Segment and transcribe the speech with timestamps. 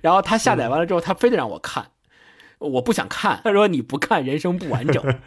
[0.00, 1.86] 然后他下载完了之后，他非得让我看，
[2.58, 3.40] 我不想看。
[3.44, 5.02] 他说你不看人生不完整。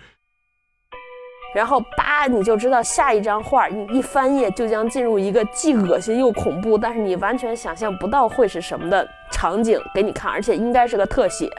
[1.53, 11.51] 然后叭，你就知道下一张画，你一翻页就将进入一个既恶心又恐怖，但是你完全想象不到会是什么的场景给你看，而且应该是个特写。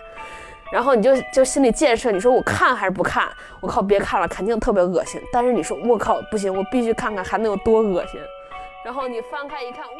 [0.72, 3.28] 然后你就就心理建设，你说我看还是不看？
[3.60, 5.20] 我靠，别看了，肯定特别恶心。
[5.30, 8.18] 但是你说我靠，不行，我必须看看还能有多恶心。
[8.82, 9.92] 然后你翻开一看，哇。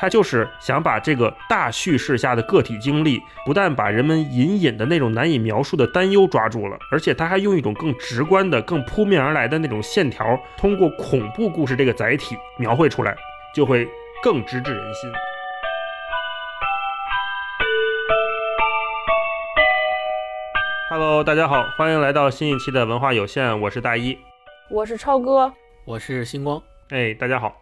[0.00, 13.14] 他就是想把这个大叙事下的个体经历，不但把人们隐隐的那种难以描述的担忧抓住了，而且他还用一种更直观的、更扑面而来的那种线条，通过恐怖故事这个载体描绘出来，
[13.54, 13.86] 就会
[14.22, 15.12] 更直指人心。
[20.88, 24.18] Hello，大家好，欢迎来到新一期的文化有限，我是大一，
[24.70, 25.52] 我是超哥，
[25.84, 26.62] 我是星光。
[26.88, 27.54] 哎，大家好。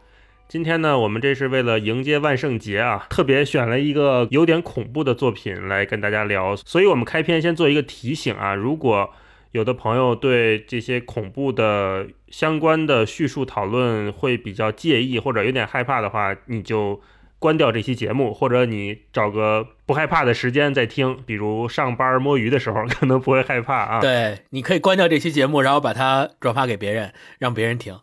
[0.48, 6.56] 今天呢，我们这是为了迎接万圣节啊，特别选了一个有点恐怖的作品来跟大家聊。
[6.56, 9.10] 所以，我们开篇先做一个提醒啊，如果
[9.52, 16.98] 有的朋友对这些恐怖的相关的叙述讨论会比较介意或者有点害怕的话，你就。
[17.40, 24.00] 关掉这期节目，或者你找个不害怕的时间再听，比如上班摸鱼的时候，可能不会害怕啊。
[24.00, 27.96] 对，你可以关掉这期节目，然后把它转发给别人，让别人听。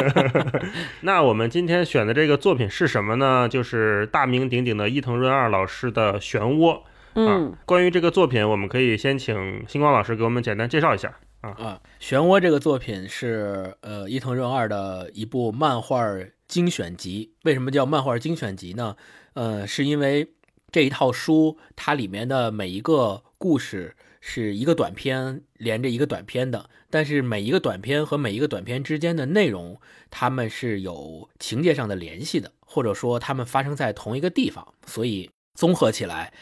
[1.02, 3.48] 那我们今天选的这个作品是什么呢？
[3.48, 6.74] 就是大名鼎鼎的伊藤润二老师的《漩涡》。
[7.14, 11.50] 嗯，关于这个作品，我们可以先请星光老师给我们简单介绍一下啊。
[11.50, 16.04] 啊，《漩涡》这个作品是呃伊藤润二的一部漫画。
[16.50, 18.96] 精选集为什么叫漫画精选集呢？
[19.34, 20.32] 呃，是因为
[20.72, 36.32] 这一套书它里面的每一个故事是一个短片连着一个短片的，但是每一个短片和每一个短片之间的内容，它们是有情节上的联系的，或者说它们发生在同一个地方，所以综合起来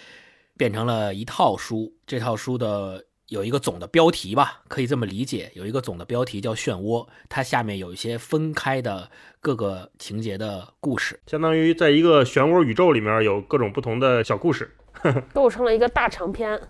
[0.57, 1.95] 变成了一套书。
[2.07, 3.05] 这套书的。
[3.29, 14.75] 有一个总的标题吧，可以这么理解，有一个总的标题叫《漩涡》，它下面有一些分开的各个情节的故事，相当于在一个漩涡宇宙里面有各种不同的小故事，
[15.35, 16.61] 构成了一个大长篇。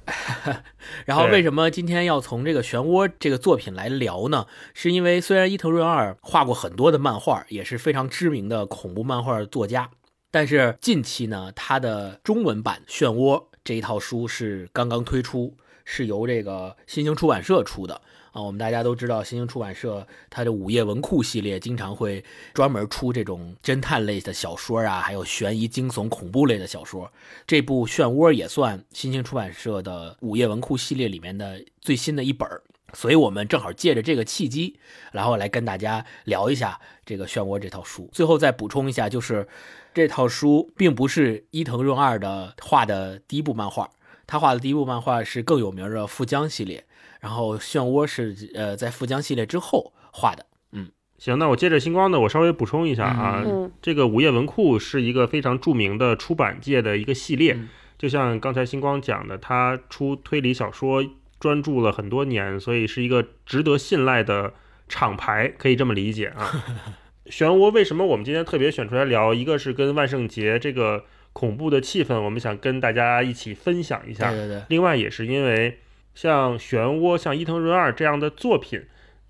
[1.06, 4.46] 然后为什么今天要从这个《漩涡》这个作品来聊呢？
[4.74, 9.90] 是因为虽然伊藤润二画过很多的漫画，也是非常知名的恐怖漫画作家，
[10.30, 15.56] 但是近期呢，他的中文版《漩涡》这一套书是刚刚推出。
[15.90, 18.02] 是由这个新兴出版社出的
[18.32, 22.24] 啊，我们大家都知道，新兴出版社它的午夜文库系列经常会
[22.54, 27.10] 专门出这种侦探类的小说啊，还有悬疑、惊悚、恐怖类的小说。
[27.46, 32.48] 这部《漩涡》也算新兴出版社的午夜文库系列里面的最新的一本
[32.94, 34.78] 所以我们正好借着这个契机，
[35.12, 38.08] 然后来跟大家聊一下这个《漩涡》这套书。
[38.12, 39.46] 最后再补充一下，就是
[39.92, 43.90] 这套书并不是伊藤润二的画的第一部漫画。
[44.26, 46.84] 他画的第一部漫画是更有名的《富江》系列，
[47.20, 50.46] 然后《漩涡》是呃在《富江》系列之后画的。
[50.72, 53.44] 嗯，行，那我接着星光呢，我稍微补充一下啊，
[53.80, 57.58] 这个午夜文库是一个非常著名的出版界的一个系列，
[57.96, 61.04] 就像刚才星光讲的，他出推理小说
[61.40, 64.52] 专注了很多年，所以是一个值得信赖的
[64.88, 66.50] 厂牌，可以这么理解啊。
[67.30, 69.34] 漩涡为什么我们今天特别选出来聊？
[69.34, 71.04] 一个是跟万圣节这个。
[71.34, 74.30] 恐怖的气氛，我们想跟大家一起分享一下。
[74.30, 74.62] 对对对。
[74.70, 75.78] 另外，也是因为
[76.20, 78.82] 像《漩涡》、像伊藤润二这样的作品，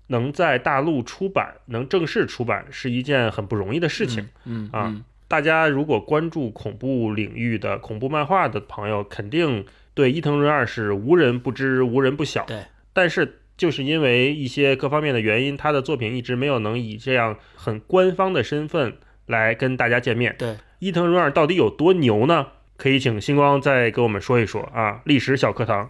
[0.07, 4.27] 能在大陆出版、能正式出版，是一件很不容易的事情。
[4.45, 4.95] 嗯啊，
[5.27, 9.63] 大家如果关注恐怖领域的恐怖漫画的朋友，肯定
[9.93, 12.43] 对伊藤润二是无人不知、无人不晓。
[12.45, 12.63] 对。
[12.91, 20.35] 但是，就是因为一些各方面的原因，他的作品一直没有能以这样很官方的身份来跟大家见面。
[20.39, 20.57] 对。
[20.79, 22.47] 伊藤润二到底有多牛呢？
[22.79, 25.01] 可以请星光再给我们说一说啊！
[25.03, 25.89] 历史小课堂，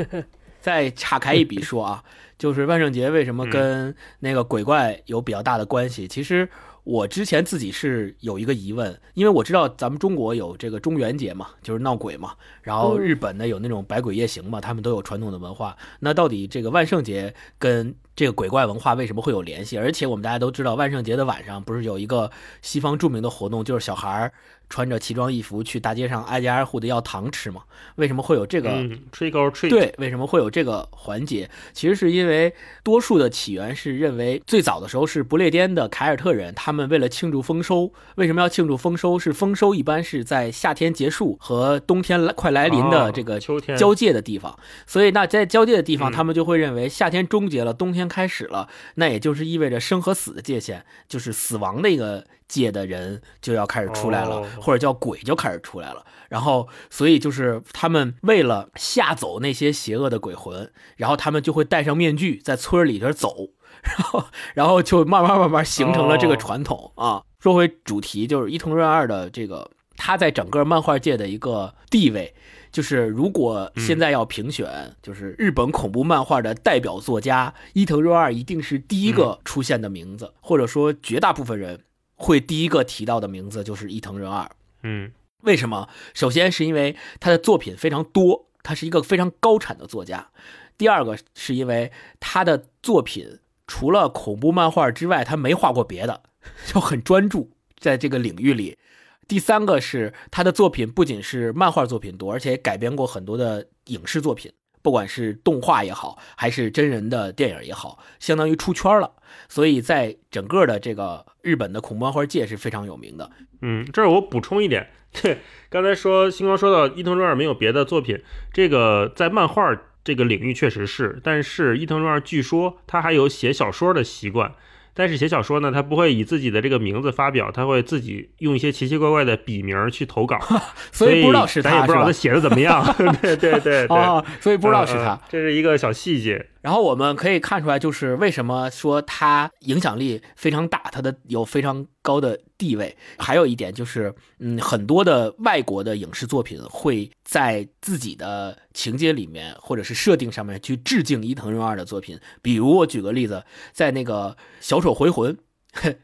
[0.60, 2.02] 再岔开一笔说啊，
[2.38, 6.08] 就是万圣节为什么跟那个鬼怪有比较大的关系？
[6.08, 6.48] 其实。
[6.84, 15.76] 我之前自己是有一个疑问，因为我知道咱们中国有这个中元节嘛，就是闹鬼嘛，然后日本呢有那种百鬼夜行嘛，他们都有传统的文化。
[16.00, 19.78] 那到底这个万圣节跟这个鬼怪文化为什么会有联系？
[19.78, 22.28] 而且我们大家都知道，万圣节的晚上不是有一个
[22.62, 24.32] 西方著名的活动，就是小孩儿。
[24.72, 27.60] 穿着奇装异服去大街上挨家挨户的要糖吃吗？
[27.96, 28.70] 为什么会有这个
[29.12, 29.68] trick or treat？
[29.68, 31.50] 对，为什么会有这个环节？
[31.74, 39.18] 其实是因为多数的起源是认为最早的时候是不列颠的凯尔特人，他们为了庆祝丰收，为什么要庆祝丰收？
[39.18, 56.04] 是丰收一般是在夏天结束和冬天来快来临的这个秋天交界的地方，所以那在交界的地方，他们就会认为夏天终结了，冬天开始了，那也就是意味着生和死的界限，就是死亡的一个界的人就要开始出来了，哦或者叫鬼就开始出来了。
[56.28, 63.48] 然后，所以就是他们为了吓走那些邪恶的鬼魂，然后他们就会戴上面具在村里边走，
[63.82, 67.22] 然后然后就慢慢慢慢形成了这个哦传统、啊。
[67.40, 72.34] 说回主题，就是伊藤润二的这个他在整个漫画界的一个地位。
[72.70, 81.78] 就是如果现在要评选，就是日本恐怖漫画的代表作家伊藤润二，一定是第一个出现的名字，或者说绝大部分人
[82.22, 84.50] 会第一个提到的名字就是伊藤润二。
[84.84, 85.88] 嗯为什么？
[86.14, 90.30] 首先是因为他的作品非常多，他是一个非常高产的作家。
[90.78, 91.90] 第二个是因为
[92.20, 96.22] 他的作品除了恐怖漫画之外，他没画过别的，
[96.66, 98.78] 就很专注在这个领域里。
[99.26, 109.12] 第三个是他的作品不仅是漫画作品多，而且也改编过很多的影视作品，不管是动画也好，还是真人的电影也好，相当于出圈了。
[109.48, 113.30] 所以在整个的这个日本的恐怖漫画界是非常有名的。
[113.60, 115.38] 嗯，这儿我补充一点，对，
[115.70, 118.20] 刚才说星光说到伊藤润二没有别的作品，
[118.52, 124.52] 这个在漫画这个领域确实是，但是伊藤润二据说他还有写小说的习惯。
[124.94, 130.38] 但是写小说呢，他不会以自己的这个名字发表，他会自己用一些奇奇怪怪的笔名去投稿，
[130.92, 132.84] 所以不知道是他，咱也不知道他写的怎么样。
[133.22, 135.18] 对对对对，啊，所以不知道是他。
[135.28, 136.46] 这是一个小细节。
[136.62, 142.96] 然后我们可以看出来，就是为什么说他影响力非常大，他的有非常高的地位。
[143.18, 152.16] 还有一点就是，嗯，很多的外国的影视作品会在自己的情节里面或者是设定上面去致敬伊藤润二的作品。
[152.40, 154.30] 比如我举个例子，在那个
[154.60, 155.36] 《小丑回魂》，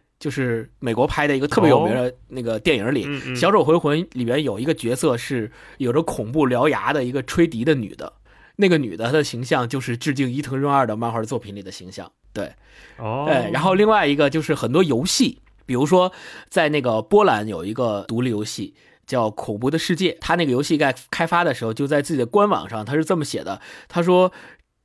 [0.19, 3.07] 就是美国拍的一个特别有名的那个电影里，
[3.37, 8.13] 小丑回魂》里面有一个角色是有着恐怖獠牙的一个吹笛的女的。
[8.61, 12.11] 那个女的，她的形象就是致敬伊藤润二的漫画作品里的形象。
[12.33, 12.53] 对，
[12.99, 13.51] 哦，对。
[13.53, 16.13] 然后另外一个就是很多游戏，比如说
[16.49, 18.75] 在那个波兰有一个独立游戏
[19.07, 24.33] 叫《恐怖的世界》，它那个游戏在开发的时候就在自己的官网上，他是这么写的：他说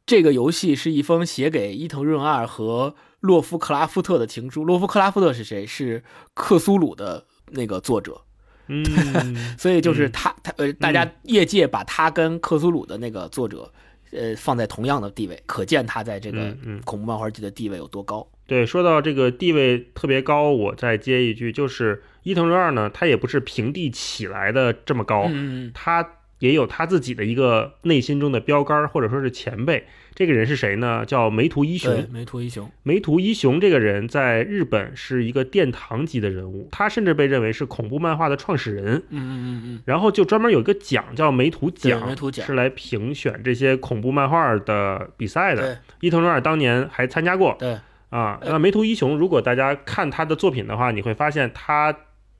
[0.06, 4.64] 这个游戏是一封写给伊藤润二和洛夫克拉夫特的情书。
[4.64, 5.66] 洛夫克拉夫特是谁？
[5.66, 6.04] 是
[6.36, 8.22] 克苏鲁的那个作者。
[8.68, 8.84] 嗯，
[9.58, 13.72] 所以就是嗯他，他呃，大家业界把他跟克苏鲁的那个作者，
[14.12, 18.28] 呃，放在同样的地位，可见他在这个嗯嗯恐怖漫画界的地位有多高。
[18.46, 26.08] 对，说到这个地位特别高，我再接一句，就是伊藤润二呢，他也不是平地起来的这么高，嗯，他
[26.40, 29.86] 也有他自己的一个内心中的标杆儿，或者说是前辈。
[30.16, 31.06] 这个人是谁呢？
[31.06, 32.08] 叫梅图一雄，。
[32.12, 38.96] 梅图一雄，梅图一雄这个人在日本是一个殿堂级的人物，他甚至被认为是恐怖漫画的创始人。
[39.10, 45.80] 嗯嗯嗯嗯然后就专门有一个奖叫梅图奖，梅图奖是来评选这些恐怖漫画的比赛嗯，的。
[46.02, 47.80] 伊藤润二当年还参加过，对，
[48.10, 51.96] 啊，那梅图一雄，如果大家看他的作品的话，你会发现他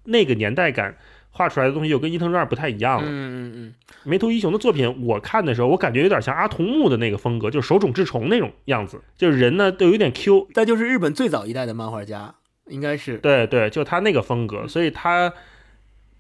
[0.06, 0.96] 那个年代感
[1.36, 3.08] 画出来的东西又跟伊藤润二不太一样了。
[3.08, 12.36] 嗯嗯嗯，梅图一雄的作品，我看的时候，我感觉有点像阿童木的那个风格，就是手冢治虫那种样子，就是人呢都有点 Q，但就是日本最早一代的漫画家，
[12.68, 15.34] 应该是对对，就他那个风格，所以他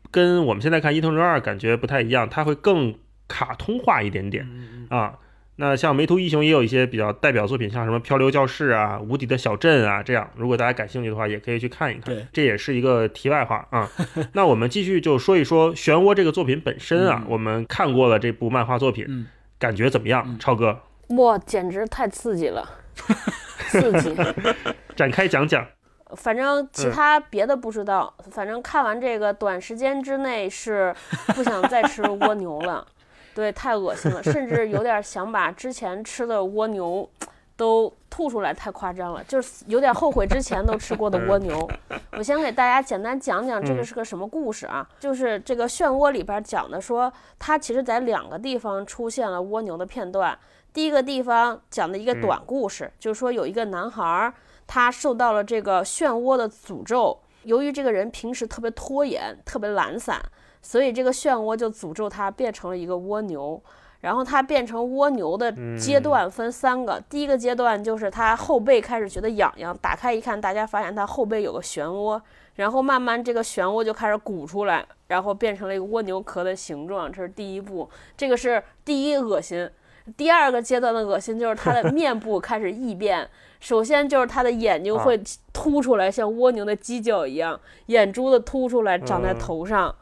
[0.10, 2.96] 跟我们现在看伊藤润二感觉不太一样，他会更
[3.28, 5.14] 卡通化一点点嗯啊。
[5.58, 12.14] 那像梅图一雄也有一些比较代表作品，像什么《漂流教室》啊、《无敌的小镇》啊，这样，如果大家感兴趣的话，也可以去看一看。
[12.16, 13.88] 对，这也是一个题外话啊。
[14.34, 19.28] 那我们继续就说一说《漩涡》这个作品本身啊，嗯我们看过了这部漫画作品，嗯，
[19.60, 20.24] 感觉怎么样？
[20.28, 20.80] 嗯超哥
[21.10, 22.68] 哇，简直太刺激了，
[23.70, 24.16] 刺激！
[24.96, 25.66] 展开讲讲。
[26.16, 30.96] 反正其他别的不知道，反正看完这个，短时间之内是
[31.36, 32.86] 不想再吃蜗牛了。
[33.36, 37.10] 对，太恶心了，甚至有点想把之前吃的蜗牛
[37.56, 41.70] 都吐出来，太夸张了，就是有点后悔之前都吃过的蜗牛。
[42.12, 44.88] 我先给大家简单讲讲这个是个什么故事啊？
[45.00, 50.38] 就是这个漩涡里边讲的说，它其实在两个地方出现了蜗牛的片段。
[50.72, 54.34] 第一个地方讲的一个短故事，就是说有一个男孩儿，
[54.66, 57.20] 他受到了这个漩涡的诅咒。
[57.44, 60.20] 由于这个人平时特别拖延，特别懒散，
[60.64, 63.62] 所以这个漩涡就诅咒它变成了一个蜗牛。
[64.02, 72.22] 然后它变成蜗牛的阶段分三个，第一个阶段就是它后背开始觉得痒痒，打开一看，大家发现它后背有个漩涡，
[72.56, 79.70] 然后慢慢这个漩涡就开始鼓出来，然后变成了一个蜗牛壳的形状，这是第一步，这个是第一恶心。
[80.18, 83.26] 第二个阶段的恶心就是它的 面部开始异变，
[83.62, 85.18] 首先就是它的眼睛会
[85.54, 89.96] 凸出来，像蜗牛的犄角一样，眼珠子凸出来长在头上，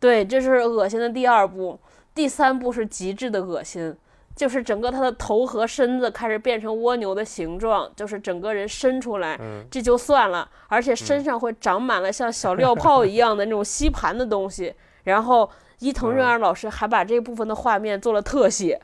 [0.00, 1.78] 对，这是恶心的第二步。
[2.12, 3.94] 第三步是极致的恶心，
[4.34, 9.38] 就是整个他的头和身子开始变成蜗牛的形状，就是整个人伸出来，
[9.70, 14.74] 这就算了，而且身上会长满了像小料泡一样的那种吸盘的东西。
[15.04, 18.80] 然后伊藤润二老师还把这部分的画面做了特写。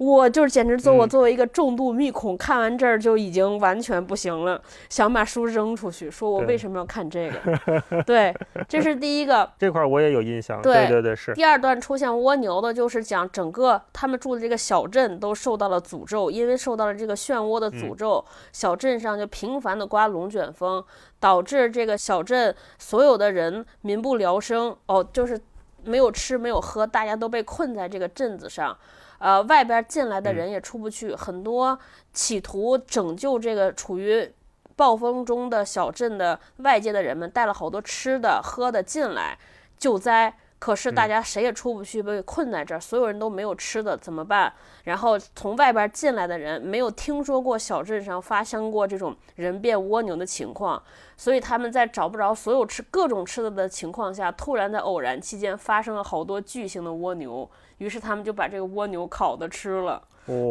[0.00, 8.02] 我就是简直做我作为一个重度密恐，看完这儿就已经完全不行了，想把书扔出去，说我为什么要看这个？
[8.04, 8.34] 对，
[8.66, 9.46] 这是第一个。
[9.58, 10.62] 这块我也有印象。
[10.62, 11.34] 对对对，是。
[11.34, 20.82] 第二段出现蜗牛的，就是讲整个他们住的这个小镇都受到了诅咒，因为受到了这个漩涡的诅咒，小镇上就频繁的刮龙卷风，
[21.18, 24.74] 导致这个小镇所有的人民不聊生。
[24.86, 25.38] 哦，就是
[25.84, 28.74] 没有吃没有喝，大家都被困在这个镇子上。
[29.20, 31.78] 呃，外边进来的人也出不去，很多
[32.12, 34.32] 企图拯救这个处于
[34.74, 39.38] 暴风中的小镇的外界的人们带了好多吃的喝的进来
[39.78, 40.34] 救灾。
[40.58, 44.52] 可是大家谁也出不去，被困在这儿，所有人都没有吃的，怎么办？
[44.84, 50.82] 然后从外边进来的人没有听说过小镇上发生过这种人变蜗牛的情况，
[51.16, 57.50] 所以他们在找不着所有吃各种吃的的情况下，突然在偶然期间发生了好多巨型的蜗牛，
[57.80, 60.02] 于是他们就把这个蜗牛烤的吃了。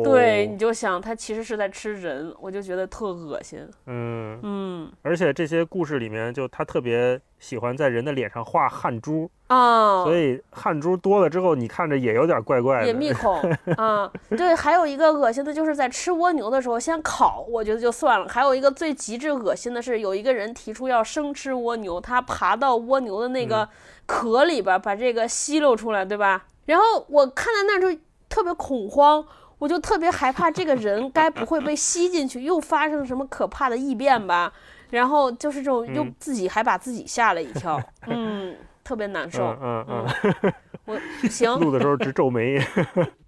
[0.04, 3.60] 对，你就想他其实是在吃人，我就觉得特恶心。
[3.86, 13.40] 嗯嗯，而且这些故事里面，就他特别喜欢在人的脸上画汗珠啊，所以汗珠多了之后，你看着也有点怪怪的，也密孔
[13.78, 14.12] 啊。
[14.32, 18.28] 对，还有一个恶心的就是在吃蜗牛的时候先烤，我觉得就算了。
[18.28, 23.70] 还有一个最极致恶心的是，有一个人提出要生吃蜗牛，他爬到蜗牛的那个
[24.06, 26.48] 壳里边把这个吸溜出来，对吧？
[26.70, 28.00] 然后我看到那就
[28.30, 29.26] 特别恐慌。
[29.58, 34.54] 我就特别害怕这个人该不会被吸进去，又发生什么可怕的异变吧？
[34.90, 39.54] 然后就是这种，又自己还把自己吓了一跳， 嗯，特别难受。
[39.62, 40.54] 嗯嗯，
[40.86, 40.98] 我
[41.28, 41.60] 行。
[41.60, 42.58] 录的时候直皱眉。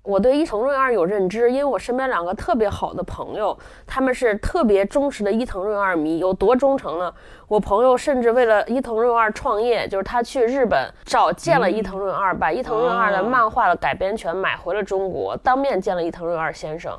[0.04, 3.56] 我对伊藤润二有认知，因为我身边两个特别好的朋友，
[3.86, 7.14] 他们是特别忠实的伊藤润二迷，有多忠诚呢？
[7.48, 16.98] 我朋友甚至为了伊藤润二创业，就是他去日本找见了伊藤润二，把伊藤润二的漫画的改编权买回了中国，当面见了伊藤润二先生。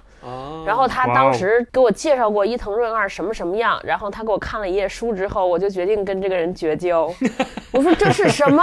[0.64, 7.10] 然后他当时给我介绍过伊藤润二什么什么样，然后他给我看了一页书之后，我就决定跟这个人绝交。
[7.72, 8.62] 我说这是什么？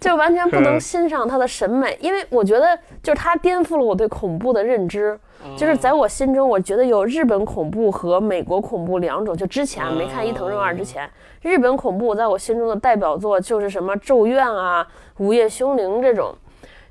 [0.00, 5.18] 就完全不能 欣赏他的审美，因为我觉得就是他颠覆了我对恐怖的认知。
[5.56, 9.36] 就是在我心中，我觉得有日本恐怖和美国恐怖两种。
[9.36, 11.08] 就之前没看伊藤润二之前，
[11.42, 14.84] 日本恐怖在我心中的代表作就是什么《咒怨》啊、
[15.22, 16.34] 《午夜凶铃》这种。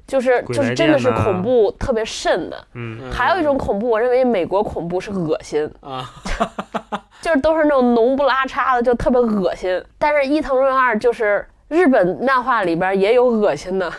[0.07, 6.07] 就是就是真的是恐怖特别甚的，嗯，还有一种恐怖，我认为美国恐怖是恶心啊，
[7.23, 9.83] 就是都是那种浓不拉碴的，就特别恶心。
[9.97, 13.91] 但是伊藤润二就是日本漫画里边也有恶心的，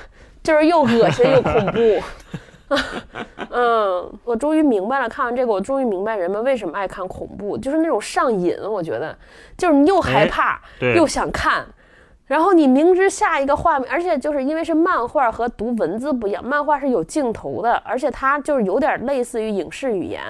[0.46, 2.02] 就是又恶心又恐怖。
[3.50, 8.56] 嗯，我终于明白了，看完这个我终于明白人们为什么爱看恐怖，就是那种上瘾。
[8.62, 9.16] 我觉得
[9.56, 10.60] 就是你又害怕
[10.94, 11.66] 又想看。
[12.26, 20.20] 然后你明知下一个画面，而且就是因为是漫画和读文字不一样，漫画是有镜头的，而且它就是有点类似于影视语言，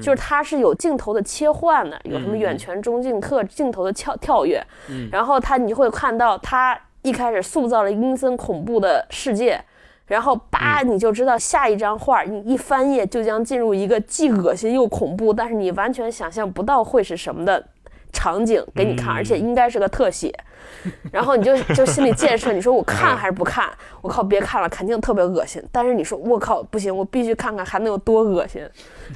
[0.00, 4.64] 就是它是有镜头的切换的，有什么远全、中近、特镜头的跳跳跃，
[5.10, 9.62] 然后它你会看到它一开始塑造了阴森恐怖的世界，
[10.06, 17.64] 然后叭你就知道下一张画，你一翻页就将进入一个既恶心又恐怖，但是你完全想象不到会是什么的
[18.12, 20.32] 场景给你看，而且应该是个特写。
[21.10, 23.68] 然后你就就心理建设，你说我看还是不看？
[24.00, 25.62] 我靠，别看了，肯定特别恶心。
[25.72, 28.62] 但是你说我靠，不行，我必须看看还能有多恶心。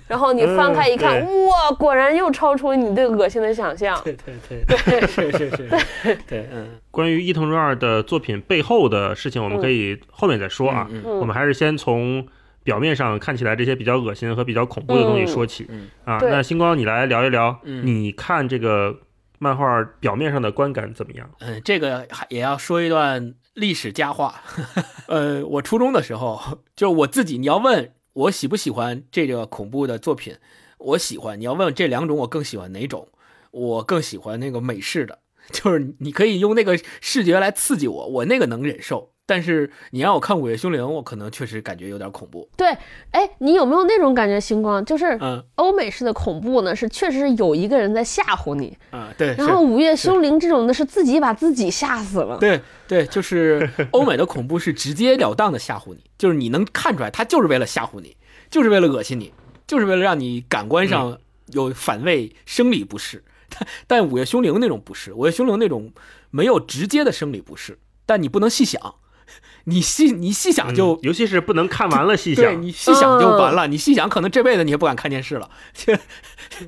[0.09, 3.99] 然后你翻开一看，哇，果然又超出你对恶心的想象。
[4.05, 6.69] 对对对对，是是是，对嗯。
[6.91, 10.89] 关于伊藤润二的作品背后的事情，我们可以后面再说啊。
[11.05, 12.27] 我们还是先从
[12.65, 15.69] 表面上看起来这些比较恶心和比较恐怖的东西说起
[16.05, 16.19] 啊。
[16.21, 18.99] 那星光，你来聊一聊，你看这个。
[19.41, 21.29] 漫画表面上的观感怎么样？
[21.41, 24.41] 嗯，这个还也要说一段历史佳话。
[25.07, 30.37] 呃，我初中的时候，就我自己，你要问我喜不喜欢这个恐怖的作品，
[30.79, 31.39] 我喜欢。
[31.39, 33.09] 你要问这两种，我更喜欢哪种？
[33.51, 35.19] 我更喜欢那个美式的，
[35.53, 39.11] 就是你可以用那个视觉来刺激我，我那个能忍受。
[39.27, 42.47] 但是你让我看《午夜凶铃》，我可能确实感觉有点恐怖。
[42.57, 42.77] 对，
[43.11, 44.39] 哎，你有没有那种感觉？
[44.39, 48.77] 星光就是，嗯，欧美式的恐怖呢，是确实是有一个人在吓唬你。
[48.91, 49.35] 啊，对。
[49.37, 52.37] 然后《午夜凶铃》这种的是自己把自己吓死了。
[52.39, 58.15] 对对，就是欧美的恐怖是直截了当的吓唬你，就是你能看出来，他就是为了吓唬你，
[58.51, 59.33] 就是为了恶心你，
[59.67, 63.25] 就是为了让你感官上有反胃、生理不适。
[63.49, 65.91] 但 但《午夜凶铃》那种不是，《午夜凶铃》那种
[66.31, 68.97] 没有直接的生理不适，但你不能细想。
[69.65, 73.67] 你细你细想就，尤其是不能看完了细想，你细想就完了。
[73.67, 75.95] 你细想，可能这辈子你也不敢看电视了，就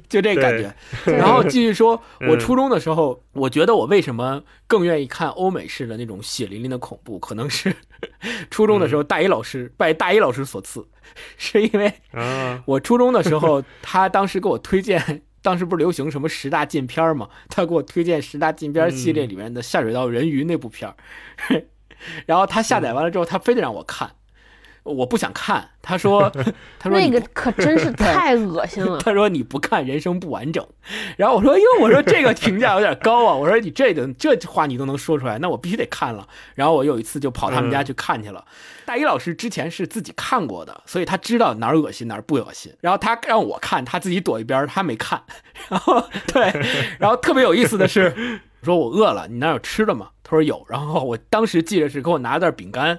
[0.08, 0.74] 就这感觉。
[1.04, 7.74] 然后继续说， 我初中的时候，我觉得我为什么更愿意看欧美式的那种血淋淋的恐怖，可能是
[8.50, 10.86] 初中的时候大一老师拜大一老师所赐，
[11.36, 11.92] 是因为
[12.64, 20.96] 我初中的时候，他当时给我推荐，当时不是流行什么十大禁片嘛，他给我推荐十大禁片系列里面的下水道人鱼那部片儿。
[22.26, 24.10] 然后他下载完了之后，他非得让我看，
[24.82, 25.70] 我不想看。
[25.82, 26.28] 他说：
[26.80, 28.98] “他说那个可真是太恶心了。
[29.04, 30.66] ”他说：“你不看人生不完整。”
[31.16, 36.26] 然后我说：“哟，我说这个评价有点高啊。”我说：“你这个这话你都能说出来，那我必须得看了。”
[36.56, 38.44] 然后我有一次就跑他们家去看去了。
[38.84, 42.72] 大一老师之前是自己看过的，所以他知道哪儿恶心哪儿不恶心。
[42.80, 45.22] 然后他让我看，他自己躲一边，他没看。
[45.70, 46.52] 然后对，
[46.98, 48.12] 然后特别有意思的是，
[48.60, 50.08] 我说我饿了，你那有吃的吗？
[50.28, 52.98] 他说有，然后我当时记得是给我拿了袋饼干，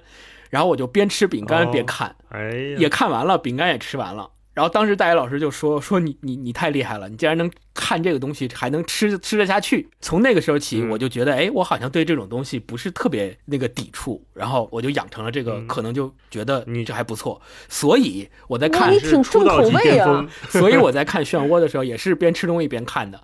[0.49, 4.29] 然后我就边吃饼干边看，哎，也看完了，饼干也吃完了。
[4.53, 17.39] 然后当时大一老师就说：“说你你你太厉害了，你竟然能看这个东西还能吃吃得下去。”从那个时候起，我就觉得，哎，我好像对这种东西不是特别那个抵触，然后我就养成了这个，可能就觉得你这还不错。
[17.69, 20.27] 所以我在看，你挺重口味啊。
[20.49, 23.21] 所以我在看漩涡的时候，也是边吃东西边看的。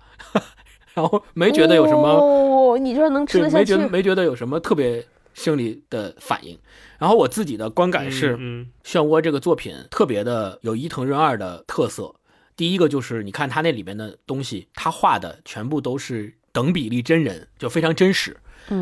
[0.94, 3.76] 然后没觉得有什么，哦，你这能吃得下去？
[3.76, 6.56] 没觉没觉得有什么特别生理的反应。
[6.98, 8.36] 然后我自己的观感是，
[8.84, 12.14] 漩涡这个作品特别的有伊藤润二的特色。
[12.56, 18.36] 第一个就是你看他那里面的东西，他画的全部都是等比例真人，就非常真实。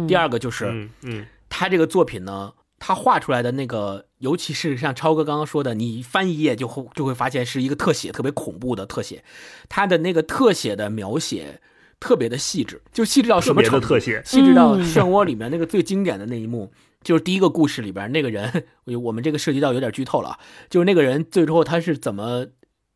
[0.07, 9.25] 第二个就是，嗯，他这个作品呢，他画出来的那个，尤其是像超哥刚刚说的，你翻一页就会就会发现是一个特写，特别恐怖的特写。
[9.71, 11.63] 他的那个特写的描写。
[12.03, 13.87] 特别的细致，就细致到什么程度？
[13.87, 16.73] 特写，细致到漩涡里面那个最经典的那一幕，
[17.05, 18.65] 就是第一个故事里边那个人，
[19.01, 20.37] 我们这个涉及到有点剧透了，
[20.69, 22.49] 就是那个人最后他是怎么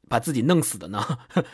[0.08, 1.18] 把自己弄死的呢？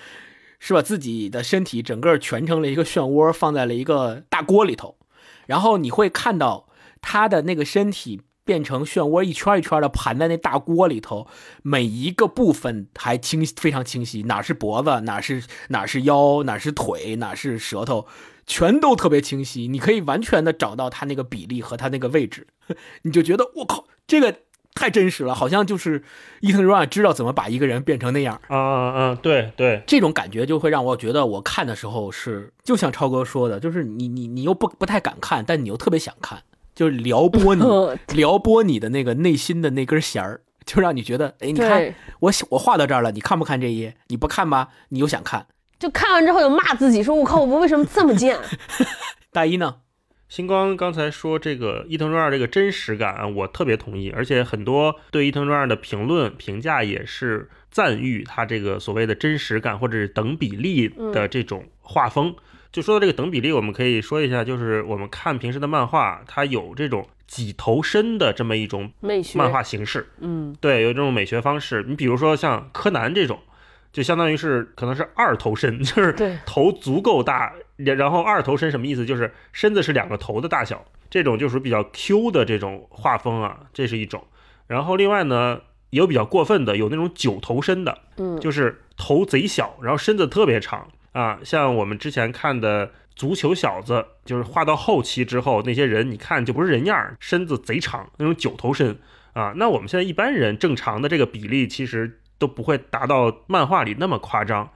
[0.59, 4.97] 是把自己的身体整个蜷成了一个漩涡，放在了一个大锅里头，
[5.47, 6.69] 然后你会看到
[7.03, 8.23] 他的那个身体。
[8.45, 11.27] 变成漩涡一圈一圈的盘在那大锅里头，
[11.63, 18.07] 每一个部分还清非常清晰，哪是脖子，哪是哪是腰，哪是腿，哪是舌头，
[18.47, 19.69] 全都特别清晰。
[19.69, 22.47] 你可以完全的找到它那个比例和它那个位置，
[23.03, 24.35] 你就觉得我靠，这个
[24.75, 26.03] 太真实了，好像就是
[26.41, 28.41] 伊藤润二知道怎么把一个人变成那样。
[28.49, 29.19] 啊啊啊！
[29.23, 36.43] 对对，这种感觉就会让我觉得，我看的时候是就像超哥说的，就是你你你又不不太敢看，但你又特别想看。
[36.75, 37.63] 就是撩拨你，
[38.17, 43.97] 撩拨你的那个内心的那根弦儿，就让你觉得，哎，你看我我画到这儿了，你看不看这一页？
[44.09, 45.47] 你不看吧，你又想看。
[45.79, 48.39] 就看完之后又骂自己，说我靠，我为什么这么贱？
[49.33, 49.77] 大一呢？
[50.29, 62.35] 星光刚才说这个伊藤润二这个真实感，我特别同意，而且很多对伊藤润二的评论评价也是赞誉他这个所谓的真实感或者是等比例的这种画风。
[62.73, 68.91] 就说到这个等比例，我们可以说一下，就是我们看平时的漫画，它有这种几头身的这么一种
[69.35, 70.09] 漫画形式。
[70.21, 71.85] 嗯，对，有这种美学方式。
[71.87, 73.39] 你比如说像柯南这种，
[73.93, 79.05] 就相当于是可能是二头身，就是头足够大，然后二头身什么意思？
[79.05, 80.83] 就是身子是两个头的大小。
[81.11, 84.25] 这种就属于比较 Q 的这种画风啊，这是一种。
[84.67, 90.89] 然后另外呢，有比较过分的，有那种九头身的，嗯，就是头贼小，然后身子特别长。
[91.13, 98.99] 啊，像我们之前看的足球小子，就是画到后期之后，那些人你看就不是人样，身子贼长，那种九头身
[99.35, 99.53] 啊。
[99.57, 104.71] 那我们现在一般人正常的这个比例，其实都不会达到漫画里那么夸张。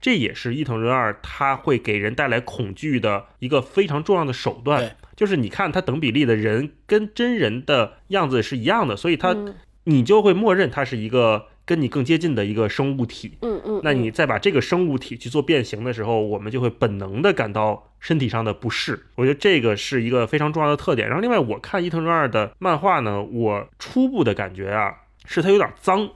[0.00, 9.36] 这也是伊藤润二他会给人带来恐惧的一个非常重要的手段，就是你看他等比例的人跟真人的样子是一样的，所以他
[9.84, 11.48] 你就会默认他是一个。
[11.64, 19.06] 跟你更接近的一个生物体，嗯嗯，那你再把这个生物体去做变形的时候，我们就会本能的感到身体上的不适。
[19.14, 21.06] 我觉得这个是一个非常重要的特点。
[21.08, 24.92] 然后另外，我看伊藤润二的漫画呢，我初步的感觉啊，
[25.24, 26.10] 是它有点脏，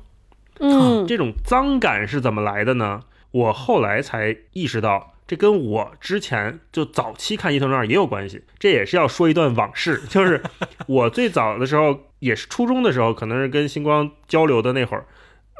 [0.58, 3.02] 嗯，这种脏感是怎么来的呢？
[3.30, 8.42] 我后来才意识到，这跟我之前就早期看伊藤润二也有关系。
[8.58, 10.42] 这也是要说一段往事， 就是
[10.88, 15.06] 我最早的时候，也是初中的时候，可能是跟星光交流的那会儿。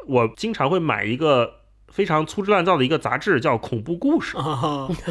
[0.07, 4.37] 我经常会买一个非常粗制滥造的一个杂志，叫《恐怖故事》，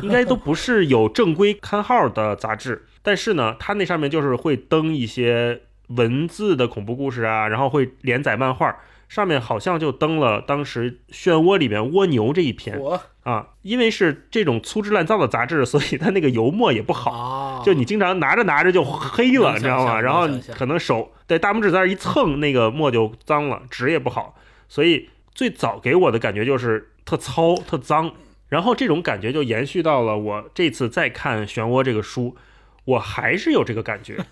[0.03, 2.87] 应该都不是有正规刊号的杂志。
[3.03, 8.77] 但是呢，它那上面就是会登一些文字的恐怖故事啊，然后会连载漫画。
[9.09, 12.77] 上面好像就登了当时《漩涡》里面蜗牛这一篇
[13.23, 20.01] 啊，因为是这种粗制滥造的杂志，所以它那个油墨也不好，哦就你经常拿着拿着就黑了，你知道吗？
[20.01, 24.35] 然后可能手对大拇指在那儿一蹭，那个墨就脏了，纸也不好，
[24.69, 28.13] 所以最早给我的感觉就是特糙、特脏。
[28.49, 32.37] 然后这种感觉就延续到了我这次再看《漩涡》这个书，
[32.85, 34.25] 我还是有这个感觉。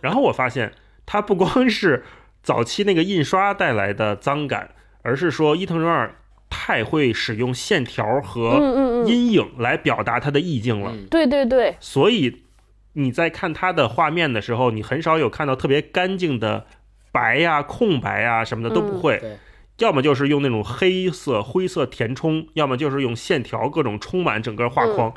[0.00, 0.72] 然后我发现，
[1.04, 2.04] 它不光是
[2.44, 4.70] 早期那个印刷带来的脏感，
[5.02, 6.14] 而是说伊藤润二
[6.48, 10.92] 太会使用线条和阴影来表达他的意境了。
[10.94, 12.44] 嗯对对对，所以
[12.92, 16.66] 你在看它的画面的时候，你很少有看到特别干净的
[17.10, 19.36] 白呀、空白呀什么的都不会，对，
[19.78, 25.12] 要么就是用那种黑色、灰色填充，要么就是用线条各种充满整个画框。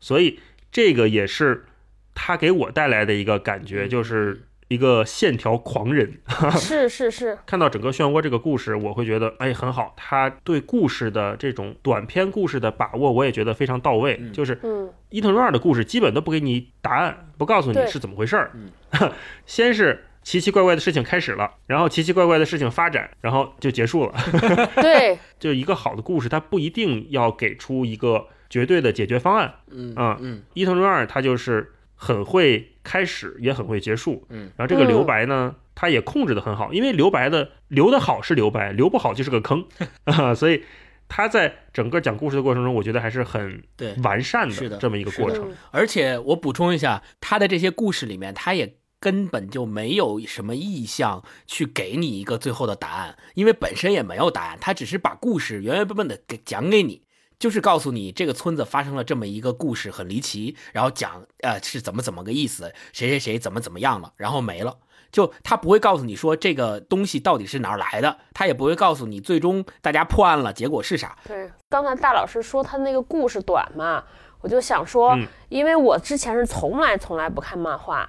[0.00, 0.40] 所以
[0.72, 1.66] 这个也是
[2.14, 6.20] 他给我带来的一个感觉，就是一个线条狂人。
[6.58, 14.16] 是是是，看到整个漩涡这个故事，我会觉得哎很好，他对故事的这种短篇故事的把握，我也觉得非常到位。
[14.20, 19.12] 嗯就是嗯伊藤润二的故事基本都不给你答案，不告诉你是怎么回事儿嗯。
[19.44, 24.14] 先是奇奇怪怪的事情开始了，然后奇奇怪怪的事情发展，然后就结束了。
[24.80, 29.54] 对， 就一个好的故事，它不一定要给出一个绝对的解决方案。
[29.70, 34.26] 嗯啊嗯伊藤润二他就是很会开始，也很会结束。
[34.28, 39.64] 嗯，然后这个嗯留白呢，他也控制的很好，因为留白的留的好是留白，留不好就是个坑
[40.04, 40.62] 啊，所以
[41.08, 43.94] 他在整个讲故事的过程中，我觉得还是很对。
[44.02, 45.50] 完善是的这么一个过程。
[45.50, 57.02] 嗯而且我补充一下，他的这些故事里面，他也根本就没有什么意向去给你一个最后的答案，因为本身也没有答案，他只是把故事原原本本的给讲给你。
[57.38, 64.76] 就是告诉你这个村子发生了这么一个故事，很离奇，然后讲呃是怎么怎么个意思，谁谁谁怎么怎么样了，然后没了。
[65.10, 71.16] 就他不会告诉你说这个东西到底是哪儿来的，他也不会告诉你最终大家破案了，结果是啥。
[71.26, 74.04] 对，刚才大老师说他那个故事短嘛，
[74.42, 78.06] 我就想说，嗯因为我之前是从来从来不看漫画，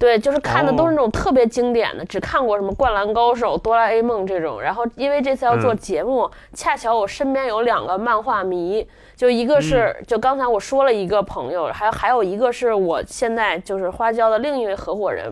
[0.00, 4.58] 对，就是看的都是那种特别经典的，只看过什么《灌篮高手》《哆啦 A 梦》这种。
[4.58, 15.30] 然后因为这次要做嗯节目，恰巧我身边有两个漫画迷，就一个是、就刚才我说了一个朋友，还有还有一个是我现在就是花椒的另一位合伙人，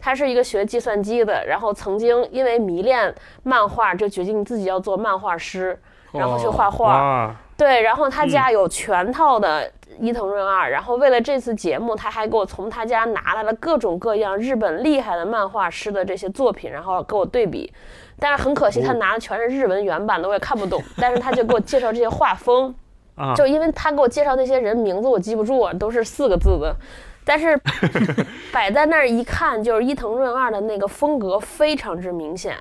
[0.00, 5.80] 他是一个学计算机的，然后曾经因为迷恋漫画，就决定自己要做漫画师。
[6.10, 9.70] 然后去画画，哇，对，然后他家有全套的
[10.00, 17.72] 伊藤润二，然后为了这次节目，他还给我从他家拿来了各种各样日本厉害的漫画师的这些作品，然后给我对比。
[18.18, 20.82] 但是很可惜，他拿的全是日文原版的，我也看不懂。
[20.96, 22.74] 但是他就给我介绍这些画风，
[23.14, 26.74] 啊，就因为他给我介绍那些人名字我记不住啊，都是四个字的。
[27.24, 27.60] 但是
[28.52, 32.56] 摆在那儿一看，就是伊藤润二的那个风格非常之明显。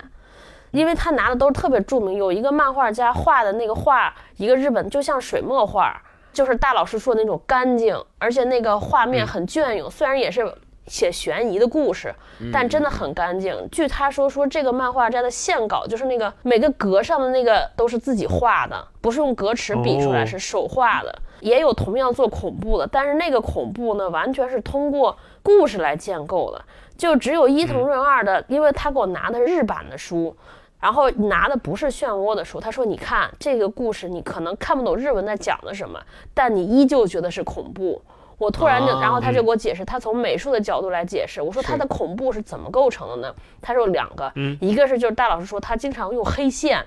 [0.72, 6.00] 因为他拿的都是特别著名，有一个漫画家画的那个画，一个日本就像水墨画，
[6.38, 9.90] 就是大老师说的那种干净，而且那个画面很隽永。
[9.90, 10.54] 虽然也是
[10.86, 12.14] 写悬疑的故事，
[12.54, 13.68] 但真的很干净。
[13.72, 21.20] 据他说，说这个漫画家的线稿就是那个每个格上的那个都是自己画的，不是用格尺比出来，哦是手画的。
[21.40, 26.64] 也有同样做恐怖的，但是那个恐怖呢，完全是通过故事来建构的。
[26.96, 30.36] 就只有伊藤润二的，因为他给我拿的是日版的书，
[30.80, 32.60] 然后拿的不是漩涡的书。
[32.60, 36.00] 他说：“你看这个故事，你可能看不懂日文在讲的什么，
[36.34, 38.02] 但你依旧觉得是恐怖。”
[38.38, 41.42] 我突然就，啊然后他就给我解释，他从美术的角度来解释。
[41.42, 43.36] 我说他的恐怖是怎么构成的呢？
[43.60, 46.86] 他说两个，一个是就是大老师说他经常用黑线，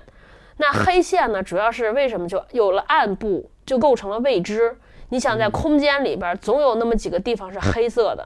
[0.55, 4.73] 那黑线呢，主要是为什么就有了暗部，就构成了未知。
[5.09, 8.25] 你想在空间里边，总有那么几个地方是黑色的，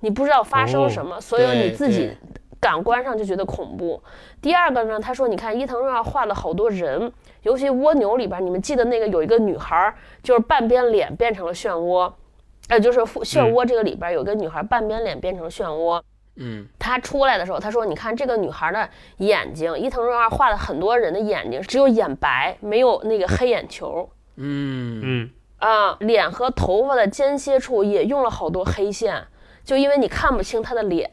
[0.00, 2.16] 你不知道发生什么，所以你自己对
[2.62, 4.00] 感官上就觉得恐怖。
[4.40, 12.12] 第二个呢，他说，你看伊藤润二画了好多人，尤其蜗牛里边，你们记得那个有一个女孩儿，就是半边脸变成了漩涡，
[12.68, 16.00] 呃，就是漩涡这个里边有个女孩半边脸变成了漩涡。
[16.36, 25.96] 嗯他出来的时候，他说：“你看这个女孩的眼睛，伊藤润二画了很多人的眼睛，只有眼白，没有那个黑眼球嗯嗯，啊。
[26.00, 29.26] 脸和头发的间歇处也用了好多黑线，
[29.62, 31.10] 就因为你看不清她的脸，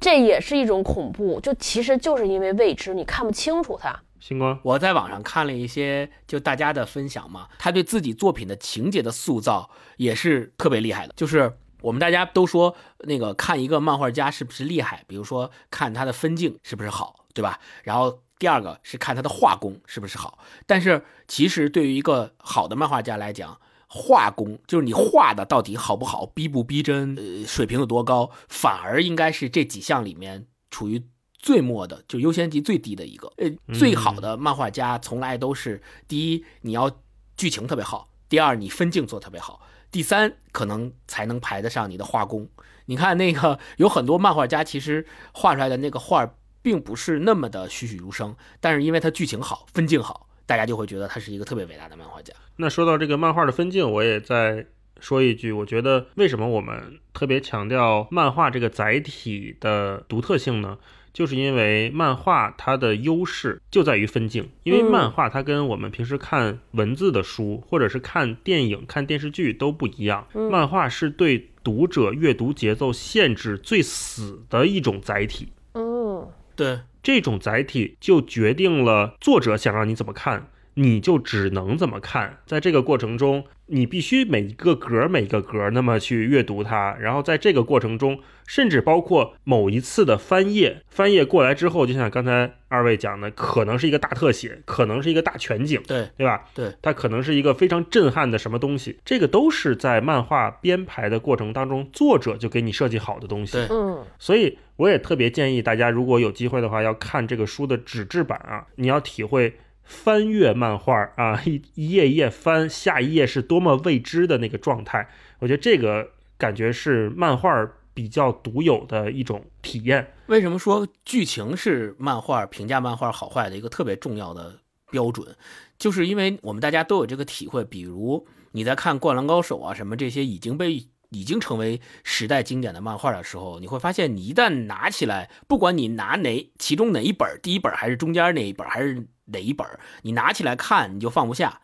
[0.00, 1.40] 这也是一种恐怖。
[1.40, 4.02] 就其实就是因为未知，你看不清楚它。
[4.18, 11.12] 星光，我在网上看了一些就大家的分享嘛，他对自己作品的情节的塑造也是特别厉害的。
[11.14, 17.60] 就是我们大家都说那个看一个漫画家是不是厉害，比如说看他的分镜是不是好，对吧？
[17.84, 20.38] 然后第二个是看他的画工是不是好。
[20.66, 23.60] 但是其实对于一个好的漫画家来讲，
[23.96, 31.02] 画工就是你画的到底好不好，逼不逼真，呃，水平有多高，反而应该是这几项里面处于
[31.38, 33.32] 最末的，就优先级最低的一个。
[33.38, 36.90] 呃，最好的漫画家从来都是第一，你要
[37.36, 42.46] 剧情特别好，第二你分镜做特别好，第三可能才能排得上你的画工。
[42.86, 52.32] 你看那个有很多漫画家，其实画出来的那个画并不是那么的栩栩如生，但是因为他剧情好，分镜好，大家就会觉得他是一个特别伟大的漫画家。
[52.56, 54.64] 那说到这个漫画的分镜，我也再
[55.00, 60.78] 说一句，我觉得为什么我们特别强调漫画这个载体的独特性呢？
[61.12, 75.48] 就是因为漫画它的优势就在于分镜，因为漫画它跟我们平时看文字的书或者是看电影、看电视剧都不一样，漫画是对读者阅读节奏限制最死的一种载体。
[75.72, 80.48] 嗯，对，这种载体就决定了作者想让你怎么看。
[80.78, 96.44] 你就只能怎么看，在这个过程中，你必须每一个格每一个格那么去阅读它，然后在这个过程中，甚至包括某一次的翻页，翻页过来之后，就像刚才二位讲的，可能是一个大特写，可能是一个大全景，对对吧？
[96.52, 103.54] 对，它可能是一个非常震撼的什么东西，这个都是在漫画编排的过程当中，作者就给你设计好的东西。
[103.54, 109.54] 对，嗯，所以我也特别建议大家，如果有机会的话，要看这个书的纸质版啊，你要体会。
[109.86, 115.08] 翻阅漫画啊，一一页一页翻，下一页是多么未知的那个状态。
[115.38, 117.48] 我觉得这个感觉是漫画
[117.94, 120.12] 比较独有的一种体验。
[120.26, 124.58] 为什么说剧情是漫画评价漫画好坏的一个特别重要的
[124.90, 125.36] 标准？
[125.78, 127.64] 就是因为我们大家都有这个体会。
[127.64, 139.06] 比如你在看《灌篮高手》啊，什么这些已经被已经成为时代经典的漫画的时候，你会发现，你一旦拿起来，不管你拿哪其中哪一本，第一本还是中间那一本，还是。
[139.26, 139.66] 哪一本
[140.02, 141.60] 你拿起来看你就放不下，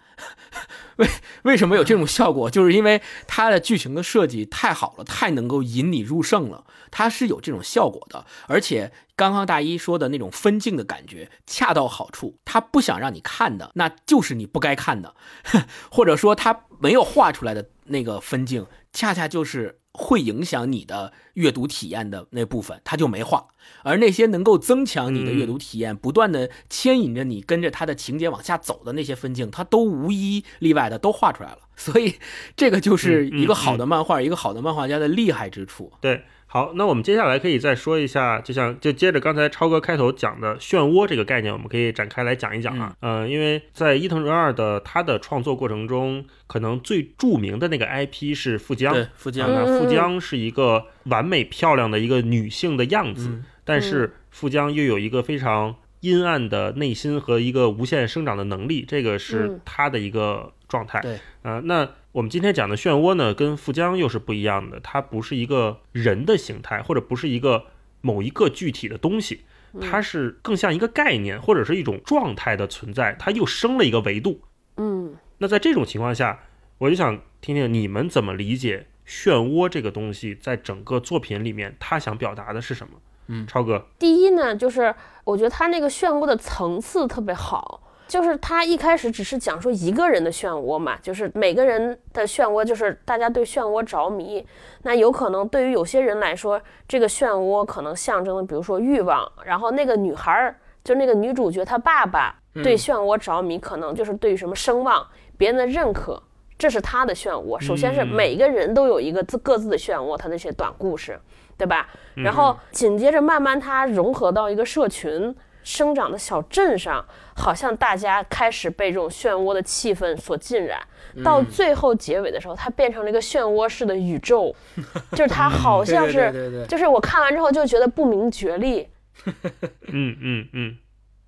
[0.97, 1.09] 为
[1.43, 2.51] 为什么有这种效果？
[2.51, 8.27] 就是因为它的剧情的设计太好了，太能够引你入胜了，它是有这种效果的。
[8.47, 15.15] 而且刚刚大一说的那种分镜的感觉恰到好处，他不想让你看的，那就是你不该看的，
[15.91, 19.82] 或者说他没有画出来的那个分镜，恰恰就是。
[19.95, 23.49] 会影响你的阅读体验的那部分，他就没画；
[23.83, 31.59] 而那些能够增强你的阅读体验、不断的牵引着你跟着他的情节往下走的那些分镜，他都无一例外的都画出来了。
[31.77, 32.15] 所以，
[32.57, 35.93] 这个就是一个好的漫画，一个好的漫画家的厉害之处。
[36.01, 36.25] 对。
[36.53, 42.95] 好，那我们接下来可以再说一下，就像就接着刚才超哥开头讲的漩涡这个概念，我们可以展开来讲一讲啊。
[43.01, 48.93] 嗯，因为在伊藤润二的他的创作过程中，可能最著名的那个 IP 是富江。
[48.93, 49.51] 对，富江。
[49.51, 61.01] 那富江是一个完美漂亮的一个女性的样子，但是富江又有一个非常阴暗的内心和一个无限生长的能力，这个是他的一个状态。
[61.01, 61.89] 对，啊，那。
[62.13, 64.79] 我们今天讲的漩涡呢，跟富江又是不一样的。
[64.81, 67.65] 它不是一个人的形态，或者不是一个
[68.03, 69.45] 某一个具体的东西，
[69.81, 73.17] 它是更像一个概念或者是一种状态的存在。
[73.19, 74.43] 它又升了一个维度。
[74.77, 76.41] 嗯，那在这种情况下，
[76.77, 82.93] 我就想听听你们怎么理解漩涡这个东西，在整个作品里面，它想表达的是什么？
[83.29, 84.95] 嗯，超哥，第一呢，就是
[85.25, 87.82] 我觉得它那个漩涡的层次特别好。
[88.13, 94.47] 就是他一开始只是讲说一个人的漩涡嘛，就是每个人的漩涡，就是大家对漩涡着迷。
[94.83, 99.27] 那有可能对于有些人来说，这个漩涡可能象征的，比如说欲望。
[99.47, 105.07] 然后那个女孩儿，就那个女主角，她爸爸对漩涡着迷，可能就是对于什么声望、
[105.39, 106.23] 别人的认可，
[106.59, 107.59] 这是他的漩涡。
[107.59, 111.19] 首先是每个人都有一个自各自的漩涡，他那些短故事，
[111.57, 111.89] 对吧？
[112.17, 115.35] 然后紧接着慢慢他融合到一个社群。
[115.63, 120.81] 生长的小镇上，好像大家开始被这种漩涡的气氛所浸染，
[121.25, 124.55] 到最后结尾的时候，它变成了一个漩涡式的宇宙，
[125.13, 128.89] 就是它好像是，就是我看完之后就觉得不明觉厉。
[129.89, 130.77] 嗯嗯嗯，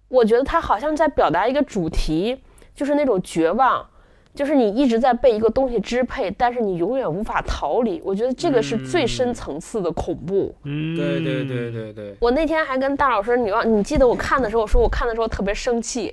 [0.09, 2.43] 我觉得它好像在表达一个主题，
[2.75, 3.89] 就是那种绝望。
[4.35, 8.03] 就是你一直在被一个东西支配，但是你永远无法逃离。
[8.05, 10.53] 我觉得这个是最深层次的恐怖。
[10.65, 12.17] 嗯，对对对对对。
[12.19, 13.79] 我那天还跟大老师，你忘？
[13.79, 16.13] 你记得我看的时候，说我看的时候特别生气，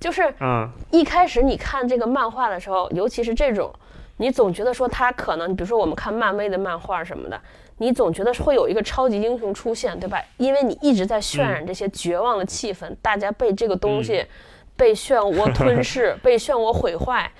[0.00, 3.72] 就是嗯，一开始你看这个漫画的时候，尤其是这种，
[4.16, 7.40] 你总觉得说他可能，比如说我们看漫威的漫画什么的，
[7.78, 10.20] 你总觉得会有一个超级英雄出现，对吧？
[10.38, 14.26] 因为你一直在渲染这些绝望的气氛，大家被这个东西
[14.74, 17.30] 被漩涡吞噬，被漩涡毁坏。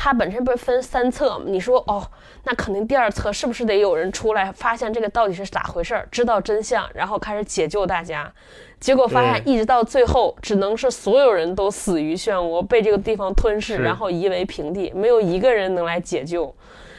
[0.00, 1.44] 它本身不是分三册吗？
[1.44, 2.08] 你说哦，
[2.44, 8.32] 那肯定第二册是不是得有人出来发现这个到底是咋回事儿，知道真相，然后开始解救大家？
[8.78, 16.44] 结果发现一直到最后，只能是所有人都死于漩涡，被这个地方吞噬，然后夷为平地，没有一个人能来解救。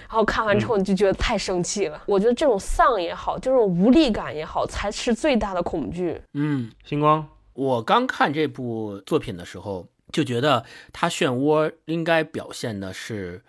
[0.10, 2.02] 然后看完之后你就觉得太生气了。
[2.06, 6.22] 我觉得这种丧也好，这种无力感也好，才是最大的恐惧。
[6.34, 9.88] 嗯，星光，我刚看这部作品的时候。
[10.12, 13.42] 就觉得他漩涡应该表现的是，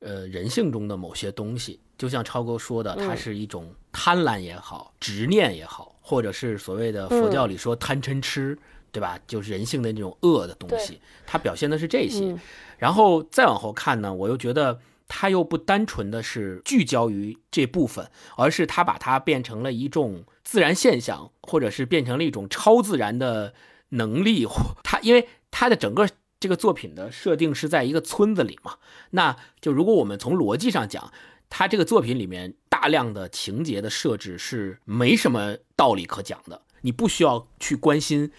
[0.00, 1.80] 呃，人性中的某些东西。
[1.98, 8.56] 就像超哥说的，它是一种贪婪也好，执念也好，或者是所谓的佛教里说贪嗔痴，
[8.92, 9.18] 对吧？
[9.26, 12.36] 就是人性的那种恶的东西，它表现的是这些。
[12.76, 23.54] 然后再往后看呢，我又觉得它又不单纯的是聚焦于这部分，而是它把它变成了一种自然现象，或者是变成了一种超自然的
[23.88, 24.46] 能力。
[24.84, 25.26] 它因为
[25.58, 28.76] 他的整个这个作品的设定是在一个村子里嘛，
[29.10, 31.12] 那就如果我们从逻辑上讲。
[31.50, 38.30] 他这个作品里面大量的情节的设置是没什么道理可讲的，你不需要去关心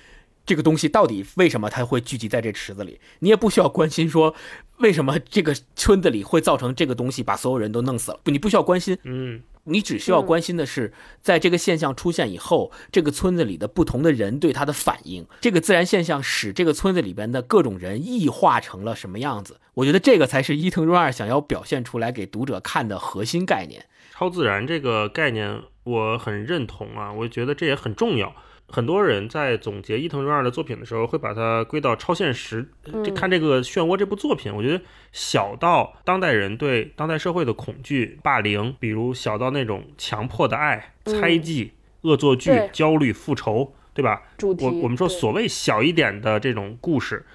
[0.49, 4.33] 这个东西到底为什么它会聚集在这池子里，你也不需要关心说
[4.77, 9.43] 为什么这个村子里会造成这个东西把所有人都弄死了，你不需要关心，嗯。
[9.65, 15.27] 你只需要关心的是，在这个现象出现以后，这个村子里的不同的人对它的反应。
[15.41, 19.59] 这个自然现象使这个村子里边的各种人异化成了什么样子？
[19.75, 23.85] 我觉得这个才是伊藤润二想要表现出来给读者看的核心概念。
[24.11, 28.33] 超自然这个概念，我很认同啊，我觉得这也很重要。
[28.71, 32.69] 很多人在总结伊藤润二的作品的时候，会把它归到超现实。
[33.03, 44.23] 这看这个《漩涡》这部作品，我觉得小到当代人对当代社会的恐惧、霸凌，比如小到那种强迫的爱、猜忌、恶作剧、焦虑、复仇，对吧？
[44.41, 47.25] 我我们说所谓小一点的这种故事，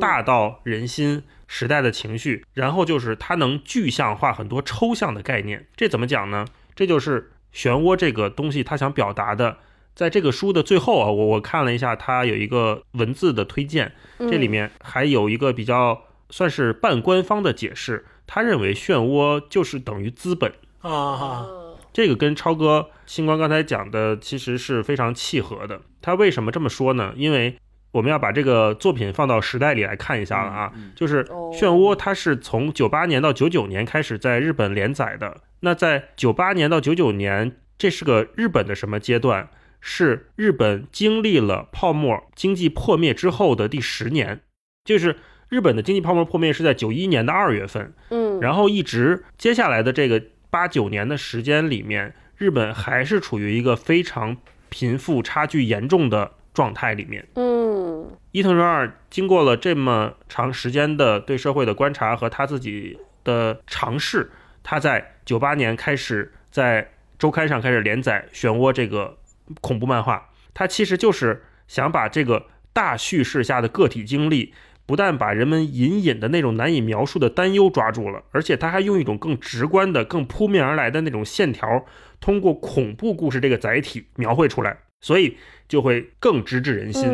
[0.00, 5.66] 大到人心、时代的情绪，然后就是它能具象化很多抽象的概念。
[5.74, 6.46] 这怎么讲呢？
[6.74, 9.58] 这就是漩涡这个东西，它想表达的。
[9.94, 18.06] 在这个书的最后啊，我我看了一下，它有一个文字的推荐，这里面还有一个比较算是半官方的解释。
[18.26, 20.50] 他认为漩涡就是等于资本
[20.80, 21.46] 啊，
[21.92, 25.80] 这个跟超哥星光刚才讲的其实是非常契合的。
[26.00, 27.12] 他为什么这么说呢？
[27.14, 27.54] 因为
[27.90, 35.42] 我们要把这个作品放到时代里来看一下了啊，就是漩涡它是从九八年到九九年开始在日本连载的。
[35.60, 39.50] 那在九八年到九九年，这是个日本的什么阶段？
[39.84, 44.40] 是日本经历了泡沫经济破灭之后的第十年，
[44.84, 45.16] 就是
[45.48, 54.36] 日本的经济泡沫破灭是在九一年的二月份，嗯，然后一直接下来的这个八九年的时间里面，日本还是处于一个非常
[54.68, 64.30] 贫富差距严重的状态里面，嗯，伊藤润二经过了这么长时间的对社会的观察和他自己的尝试，
[64.62, 69.18] 他在九八年开始在周刊上开始连载《漩涡》这个。
[69.60, 74.54] 恐怖漫画，它其实就是想把这个大叙事下的个体经历，
[74.86, 81.84] 不但把人们隐隐的那种难以描述的担忧抓住了，而且他还用一种更直观的、更扑面而来的那种线条，
[82.20, 85.36] 通过恐怖故事这个载体描绘出来，所以
[85.68, 87.10] 就会更直指人心。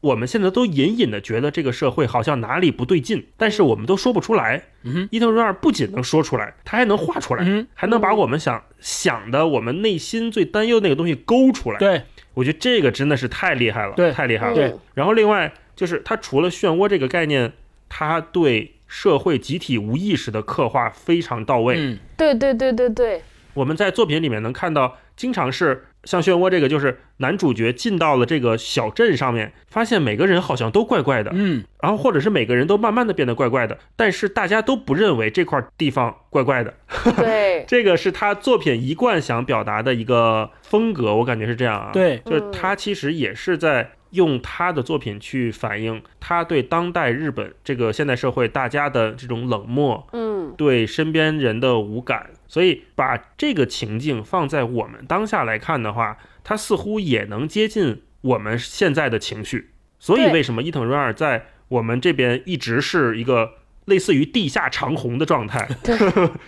[0.00, 4.62] 我们现在都隐隐的觉得这个社会好像哪里不对劲，但是我们都说不出来。
[4.84, 11.78] 嗯，伊藤润二不仅能说出来，他还能画出来，嗯，还能把我们想想的、我们内心最担忧那个东西勾出来。
[11.78, 12.02] 对，
[12.34, 14.54] 我觉得这个真的是太厉害了，对，太厉害了。
[14.54, 17.52] 对，然后另外就是他除了漩涡这个概念，
[17.88, 21.74] 他对社会集体无意识的刻画非常到位。
[21.76, 23.22] 嗯，对对对对对，
[23.54, 25.86] 我们在作品里面能看到，经常是。
[26.04, 36.74] 像漩涡这个，就是男主角进到了这个小镇上面，发现每个人好像都怪怪的，嗯，然后或者是每个人都慢慢的变得怪怪的，但是大家都不认为这块地方怪怪的。
[37.16, 41.90] 对， 这个是他作品一贯想表达的一个风格，我感觉是这样啊。
[41.92, 52.30] 对，就是他其实也是在用他的作品去反映他对当代日本这个现代社会大家的这种冷漠，嗯，对身边人的无感。
[52.50, 56.16] 所以把这个情境放在我们当下来看的话，
[56.48, 59.74] 它似乎也能接近我们现在的情绪。
[59.98, 63.50] 所以为什么伊藤润二在我们这边一直是一个
[63.84, 65.68] 类似于地下长虹的状态？
[65.84, 65.94] 对，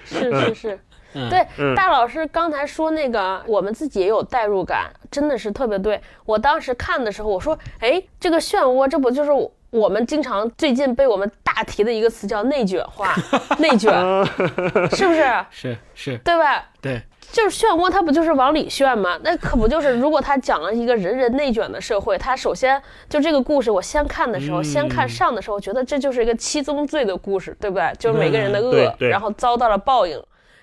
[0.07, 0.81] 是是是，
[1.29, 1.75] 对。
[1.77, 6.01] 大老师刚才说那个，我们自己也有代入感，真的是特别对。
[6.25, 9.53] 我当时看的时候，我说，哎，这个漩涡，这不就是我？
[9.69, 13.15] 我们经常最近被我们大提的一个词叫内卷化，
[13.59, 13.93] 内卷，
[14.97, 15.23] 是不是？
[15.51, 16.71] 是是，对吧？
[16.81, 17.01] 对，
[17.33, 19.19] 就是漩涡，它不就是往里旋吗？
[19.23, 19.99] 那可不就是？
[19.99, 27.93] 如果他讲了一个人人内卷的社会，他首先就这个故事，我先看的时候，先看上的时候，觉得这就是一个七宗罪的故事，对不对？
[27.99, 30.15] 就是每个人的恶，然后遭到了报应。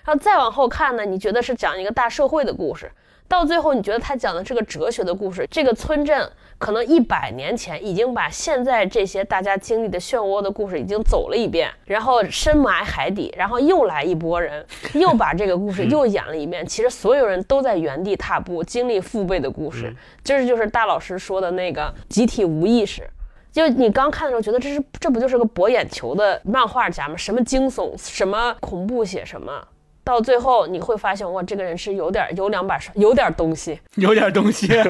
[0.04, 2.90] 然后再往后看呢，你觉得是讲一个大社会的故事。
[3.28, 5.46] 到最后，你觉得他讲的这个哲学的故事？
[5.50, 14.64] 这个村镇可能一百年前已经把现在这些大家经历的漩涡的故事已经走了一遍，然后深埋海底，然后又来一波人，
[14.94, 16.66] 又把这个故事又演了一遍。
[16.66, 19.94] 其实所有人都在原地踏步，经历父辈的故事。
[20.24, 23.02] 这就是大老师说的那个集体无意识。
[23.52, 27.16] 就你刚看的时候觉得这是这不就是个博眼球的漫画家吗？
[27.16, 29.52] 什么惊悚，什么恐怖写什么，
[30.08, 33.78] 到最后你会发现，哇，这个人是有点有两把刷，有点东西。
[33.96, 34.66] 有点东西。
[34.72, 34.82] 对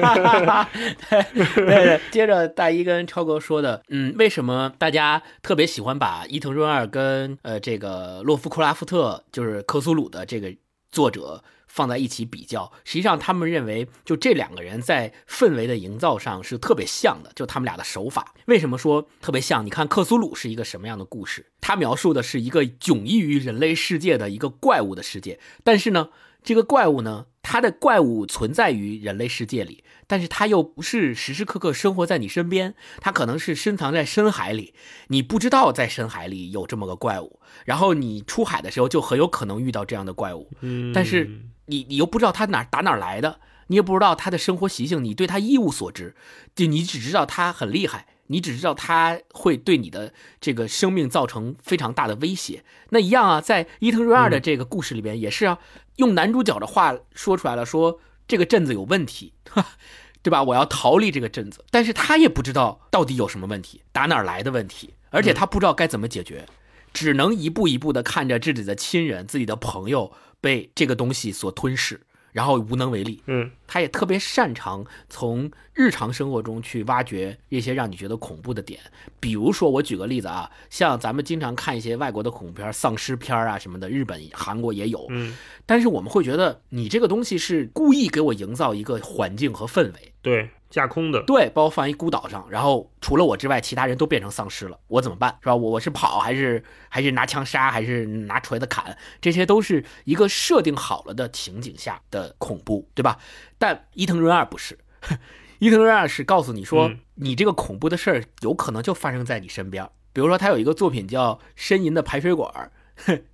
[1.33, 10.55] 对对， 接着大一跟超哥说的，嗯，为什么大家特别喜欢把伊藤润二跟呃这个洛夫克拉夫特，就是克苏鲁的这个
[10.89, 12.69] 作者放在一起比较？
[12.83, 18.33] 实际上，他们认为就这两个人在氛围的营造上是特别像的，就他们俩的手法。
[18.47, 19.65] 为什么说特别像？
[19.65, 21.45] 你看克苏鲁是一个什么样的故事？
[21.61, 26.09] 他描述的是一个迥异于人类世界的一个怪物的世界，但是呢，
[26.43, 34.73] 这个怪物呢，它的怪物存在于人类世界里，但是它又不是时时刻刻生活在你身边，它可能是深藏在深海里，
[35.09, 41.29] 你不知道在深海里有这么个怪物，然后你出海的时候就很有可能遇到这样的怪物，嗯，但是
[41.69, 46.15] 你你又不知道他哪打哪儿来的，你也不知道他的生活习性，你对他一无所知，
[46.55, 52.63] 就你只知道他很厉害，你只知道他会对你的这个生命造成非常大的威胁。
[52.89, 55.59] 那一样啊，在伊藤润二的这个故事里边也是啊，
[55.97, 59.33] 用男主角的话说出来了，说这个镇子有问题，
[60.21, 60.43] 对吧？
[60.43, 66.45] 我要逃离这个镇子，但是他也不知道到底有什么问题，打哪儿来的问题，而且他不知道该怎么解决。
[66.91, 70.11] 只能一步一步的看着自己的亲人、自己的朋友
[70.41, 71.99] 被这个东西所吞噬，
[72.31, 73.21] 然后无能为力。
[73.27, 78.79] 嗯他也特别擅长从日常生活中去挖掘一些让你觉得恐怖的点。
[79.19, 85.05] 比如说，我举个例子啊，像咱们经常看一些外国的恐怖片、丧尸片啊什么的，日本、韩国也有。
[85.09, 95.35] 嗯，但是我们会觉得你这个东西是故意给我营造一个环境和氛围，对，架空的，对，把我放一孤岛上，然后除了我之外，其他人都变成丧尸了，我怎么办？
[95.41, 95.55] 是吧？
[95.55, 98.97] 我我是跑还是还是拿枪杀，还是拿锤子砍？
[99.19, 103.17] 这些都是一个设定好了的情景下的恐怖，对吧？
[103.57, 104.77] 但伊藤润二不是，
[105.59, 109.85] 伊藤润二是告诉你说，嗯你这个恐怖的事儿有可能就发生在你身边。
[110.13, 112.71] 比如说，他有一个作品叫《呻吟的排水管儿》，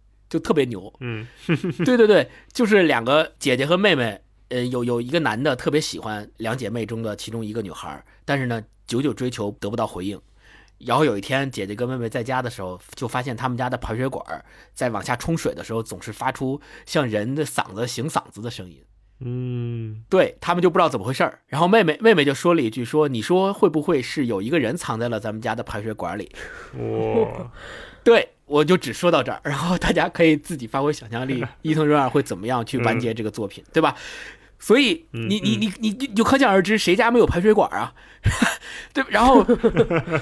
[0.27, 1.27] 就特别牛，嗯
[1.85, 10.19] 对对对，就是两个姐姐和妹妹，呃，有有一个男的特别喜欢两姐妹中的其中一个女孩，但是呢，久久追求得不到回应。
[10.77, 14.43] 然后有一天，姐姐跟妹妹在家的时候，就发现他们家的排水管
[14.73, 18.83] 在往下冲水的时候，总是发出像人的嗓子醒嗓子的声音。
[19.21, 21.39] 嗯对他们就不知道怎么回事儿。
[21.47, 26.29] 然后妹妹妹妹就说了一句说：“你说会不会是有一个人藏在了咱们家的排水管里？”
[26.75, 27.49] 哇，
[28.03, 33.95] 对，我就只说到这儿，然后大家可以自己发挥想象力， 伊藤润二会怎么样去完结这个作品，对吧？
[34.57, 37.93] 所以嗯你你你你你就可想而知，谁家没有排水管啊？
[38.91, 39.45] 对，然后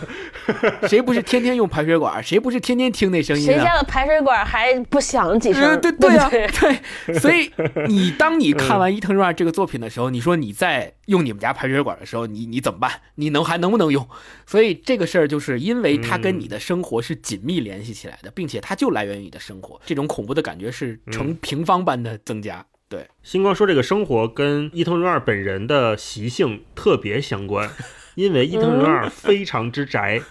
[0.90, 2.22] 谁不是天天用排水管？
[2.22, 3.54] 谁不是天天听那声音啊？
[3.54, 5.64] 谁家的排水管还不响几声？
[5.64, 7.50] 呃，对对呀、不对对，所以
[7.88, 12.92] 你当你看完伊藤润二这个作品的时候，你说你在用你们家排水管的时候，你你怎么办？
[13.16, 14.06] 你能还能不能用？
[14.46, 22.66] 所以这个事儿就是因为它跟你的生活是紧密联系起来的，并且它就来源于你的生活，这种恐怖的感觉是呈平方般的增加。
[22.94, 27.68] 对，星光说这个生活跟伊藤润二本人的习性特别相关，
[28.14, 30.22] 因为伊藤润二非常之宅。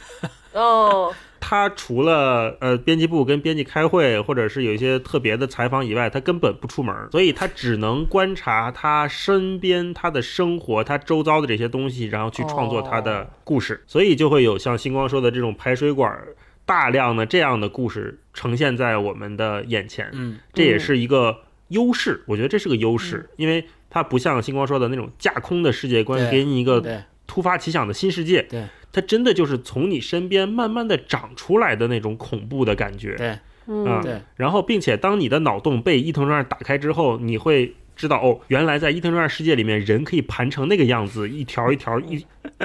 [0.52, 16.16] 哦，他除了呃编辑部跟编辑开会，或者是有一些特别的采访以外，他根本不出门，所以他只能观察他身边、他的生活、他周遭的这些东西，然后去创作他的故事，所以就会有像星光说的这种排水管
[16.64, 20.08] 大量的这样的故事呈现在我们的眼前。
[20.12, 21.38] 嗯，这也是一个
[21.72, 28.64] 优势，我觉得这是个优势，因为它不像星光说的那种架空的世界观，给你一个突发奇想的新世界，对。
[28.94, 33.38] 它真的就是从你身边慢慢的长出来的那种恐怖的感觉，对。
[33.66, 42.22] 嗯啊对，然后并且当你的脑洞被伊藤润二打开之后，你会知道哦，原来在伊藤润二世界里面，人可以盘成那个样子，一条一条一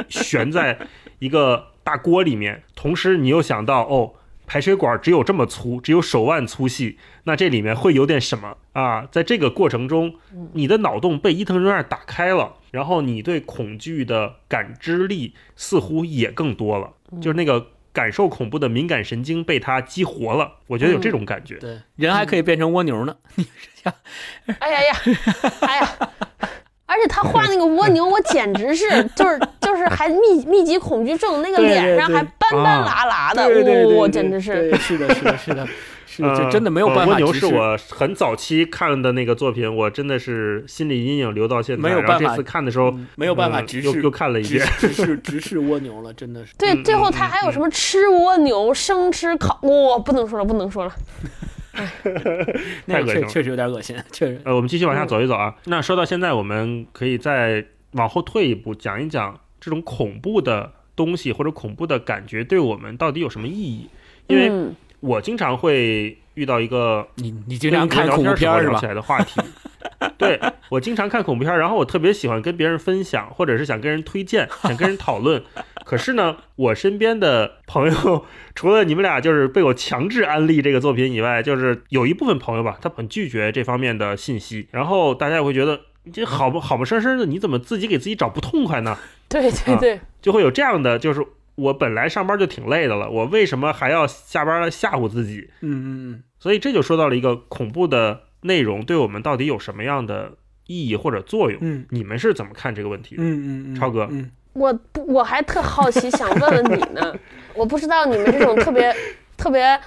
[0.09, 0.77] 悬在
[1.19, 4.13] 一个大锅里面，同时你又想到哦。
[4.47, 9.05] 排水管只有这么粗，只有手腕粗细，那这里面会有点什么啊？
[9.11, 10.15] 在这个过程中，
[10.53, 20.53] 你的脑洞被伊藤润二打开了，然后你对恐惧的感知力似乎也更多了，就是那个感受恐怖的敏感神经被他激活了。
[20.67, 21.57] 我觉得有这种感觉。
[21.57, 23.17] 对，人还可以变成蜗牛呢。
[23.35, 23.45] 你
[23.83, 23.93] 想，
[24.59, 24.95] 哎呀呀，
[25.59, 26.09] 哎呀！
[26.87, 28.85] 而且他画那个蜗牛，我简直是
[29.15, 34.69] 就是就是还密密集恐惧症，那个脸上还斑斑拉拉的，对对对哇，对简直是。
[34.71, 35.67] 对是的，是的，是的，
[36.07, 37.47] 是的， 真的没有办法呃蜗牛直视。
[37.47, 41.81] 是我很早期看的那个作品，我真的是心理阴影留到现在。
[41.81, 44.65] 没有办法这次看的时候，嗯没有办法嗯直视又又看了一遍。
[44.79, 46.53] 直直视 直视蜗牛了，真的是。
[46.57, 50.91] 对，嗯最后他还有什么吃蜗牛、生吃烤，哇，不能说了，不能说了。
[52.85, 54.41] 那个太恶心了确确实有点恶心，确实。
[54.43, 55.55] 呃，我们继续往下走一走啊。
[55.65, 63.89] 那说到现在，我们可以再往后退一步，讲一讲这种恐怖的东西或者恐怖的感觉对我们到底有什么意义？
[64.27, 68.85] 因为嗯我经常会遇到一个你你经常看恐怖片是吧聊起？
[68.87, 69.39] 来的话题。
[70.17, 75.41] 对我经常看恐怖片，然后我特别喜欢跟别人分享，或者是想跟人推荐，想跟人讨论。
[75.87, 84.67] 可是呢，我身边的朋友， 除了你们俩就是被我强制安利这个作品以外，就是有一部分朋友吧，他很拒绝这方面的信息。
[84.71, 85.79] 然后大家也会觉得，
[86.11, 88.97] 这好不好不生生的，你怎么自己给自己找不痛快呢？
[89.29, 91.25] 对对对，就会有这样的，就是
[91.55, 95.49] 我本来上班就挺累的了，我为什么还要下班来吓唬自己？
[95.61, 100.33] 嗯嗯所以这就说到了一个恐怖的内容对我们到底有什么样的
[100.67, 101.57] 意义或者作用？
[101.61, 103.23] 嗯你们是怎么看这个问题的？
[103.23, 107.13] 嗯嗯嗯，超哥嗯我不我还特好奇，想问问你呢。
[107.53, 108.95] 我不知道你们这种特别
[109.35, 109.79] 特别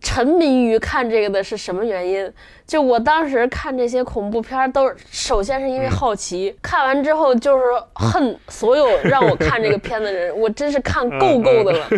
[0.00, 2.32] 沉迷于看这个的是什么原因。
[2.64, 7.64] 就我当时看这些恐怖片儿，都首先是因为好奇，看完之后就是
[7.94, 11.88] 恨所有让我看这个片的人，我真是看够够的了。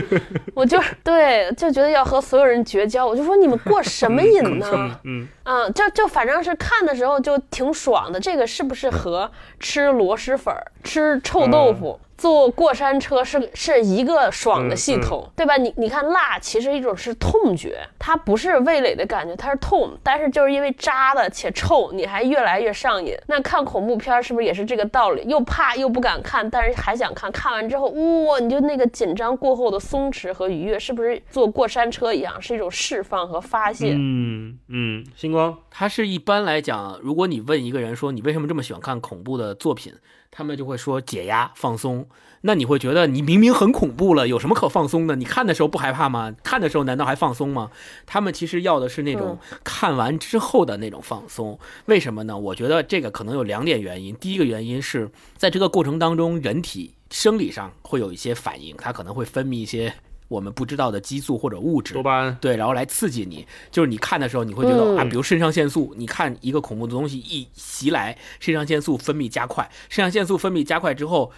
[0.55, 4.99] 我就对就觉得要和所有人绝交，我就说你们过什么瘾呢？
[5.05, 8.21] 嗯，嗯，就就反正是看的时候就挺爽的。
[8.21, 15.57] 这个是不是和吃螺蛳粉儿、吃臭豆腐、坐过山车是是一个爽的系统，对吧？
[15.57, 23.17] 你你看辣其实一种是痛觉，它不是味蕾的感觉，它是痛，但是就是因为扎的且臭，你还越来越上瘾。
[23.27, 25.23] 那看恐怖片儿是不是也是这个道理？
[25.27, 33.95] 又怕又不敢看，但是还想看，看完之后哇，你就那个紧张过后的松弛和愉悦，是不是坐过山车一样，是一种释放和发泄？
[33.97, 39.95] 嗯嗯，星光，它是一般来讲，如果你问一个人说你为什么这么喜欢看恐怖的作品，
[40.31, 42.07] 他们就会说解压放松。
[42.43, 45.15] 那你会觉得你明明很恐怖了，有什么可放松的？
[45.17, 46.35] 你看的时候不害怕吗？
[46.43, 47.71] 看的时候难道还放松吗？
[48.07, 51.59] 他们其实要的是那种看完之后的那种放松。
[51.85, 52.39] 为什么呢？
[52.39, 54.15] 我觉得这个可能有两点原因。
[54.15, 59.93] 第一个原因是在这个过程当中，人体生理上会有一些反应，它可能会分泌一些
[60.31, 62.03] 我们不知道的激素或者物质多。
[62.05, 64.97] 巴胺，对，然后来刺激你，就是你看的时候，你会觉得、嗯。
[64.97, 71.33] 啊，比如肾上腺素，你看一个恐怖的东西一袭来，肾上腺素分泌加快，肾上腺素分泌加快之后，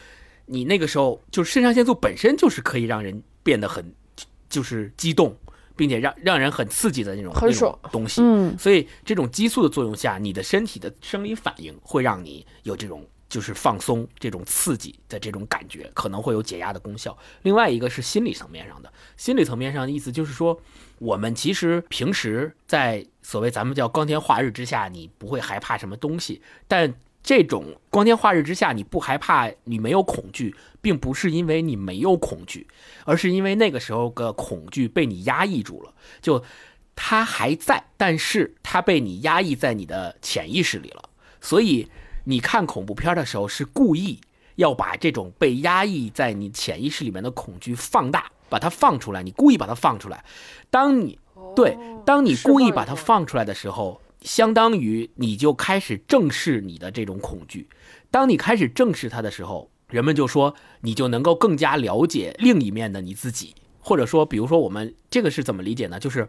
[0.45, 3.95] 你那个时候就是肾上腺素本身就是可以让人变得很
[4.51, 5.35] 就是激动，
[5.75, 7.79] 并且让让人很刺激的那种那种很爽。
[7.91, 8.21] 东西。
[8.23, 13.03] 嗯，所以这种激素的作用下，你的身体的生理反应会让你有这种
[13.33, 17.17] 就是放松、这种刺激的这种感觉，可能会有解压的功效。
[17.41, 20.61] 另外一个是心理层面上的，心理层面上的意思就是说，
[20.99, 32.69] 我们其实平时在所谓咱们叫光天化日之下，你不会害怕什么东西，但这种光天化日之下你不害怕，你没有恐惧，并不是因为你没有恐惧，
[33.07, 36.45] 而是因为那个时候的恐惧被你压抑住了，就
[36.95, 41.09] 它还在，但是它被你压抑在你的潜意识里了。
[41.41, 41.89] 所以
[42.25, 44.21] 你看恐怖片的时候是故意
[44.57, 50.25] 要把这种被压抑在你潜意识里面的恐惧放大，把它放出来，你故意把它放出来。
[50.71, 51.19] 当你
[51.57, 57.69] 对，当你故意把它放出来的时候，相当于你就开始正视你的这种恐惧。
[58.11, 65.99] 当你开始正视它的时候，人们就说你就能够更加了解另一面的你自己，或者说，比如说我们这个是怎么理解呢？
[65.99, 66.29] 就是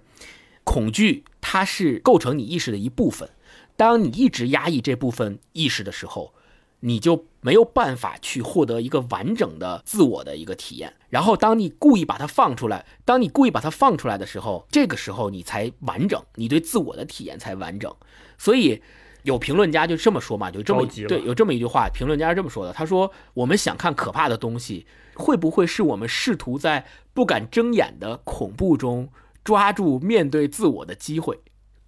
[0.63, 3.29] 恐惧它是构成你意识的一部分，
[3.75, 6.33] 当你一直压抑这部分意识的时候，
[6.81, 10.93] 你就没有办法去获得一个完整的自我的一个体验。
[11.09, 17.93] 然后，当你故意把它放出来，当你故意把它放出来的时候，这个时候你才完整，你对自我的体验才完整。
[18.37, 18.81] 所以，
[19.23, 29.09] 有评论家就这么说嘛，就这么对，有这么一句话，评论家是这么说的，他说：“我们想看可怕的东西，会不会是我们试图在不敢睁眼的恐怖中
[29.43, 31.39] 抓住面对自我的机会？”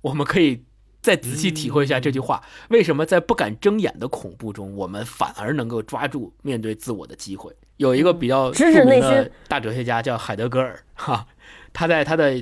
[0.01, 0.63] 我们可以
[1.05, 7.55] 再仔细体会一下这句话，为什么在不敢睁眼的恐怖中，我们反而能够抓住面对自我的机会？
[7.77, 11.27] 有一个比较著名的心大哲学家叫海德格尔，哈，
[11.71, 12.41] 他在他的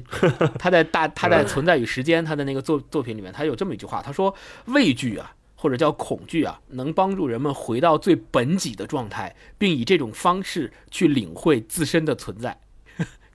[0.57, 4.33] 他在大 他在《存在与时间》他的那个作作品里面，他有这么一句话，他说
[4.67, 12.57] ：“畏惧啊，或者叫恐惧啊，能帮助人们回到最本己的状态，并以这种方式去领会自身的存在。”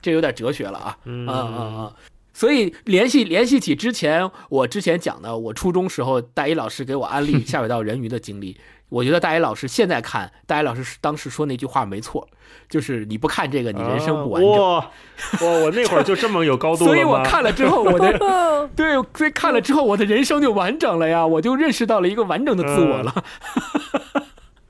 [0.01, 1.93] 这有点哲学了啊，嗯嗯嗯。
[2.39, 8.55] 所以联系联系起之前我之前讲的，我初中时候大一老师给我安利下水道人鱼的经历，
[8.87, 12.25] 我觉得大一老师现在看，大一老师当时说那句话没错，
[12.69, 14.51] 就是你不看这个，你人生不完整。
[14.53, 14.89] 哇
[15.41, 16.87] 我，我那会儿就这么有高度吗？
[16.87, 18.17] 所以我看了之后，我的
[18.73, 23.23] 对，所以看了之后，我的人生就完整了呀，我就认识到了一个完整的自我了。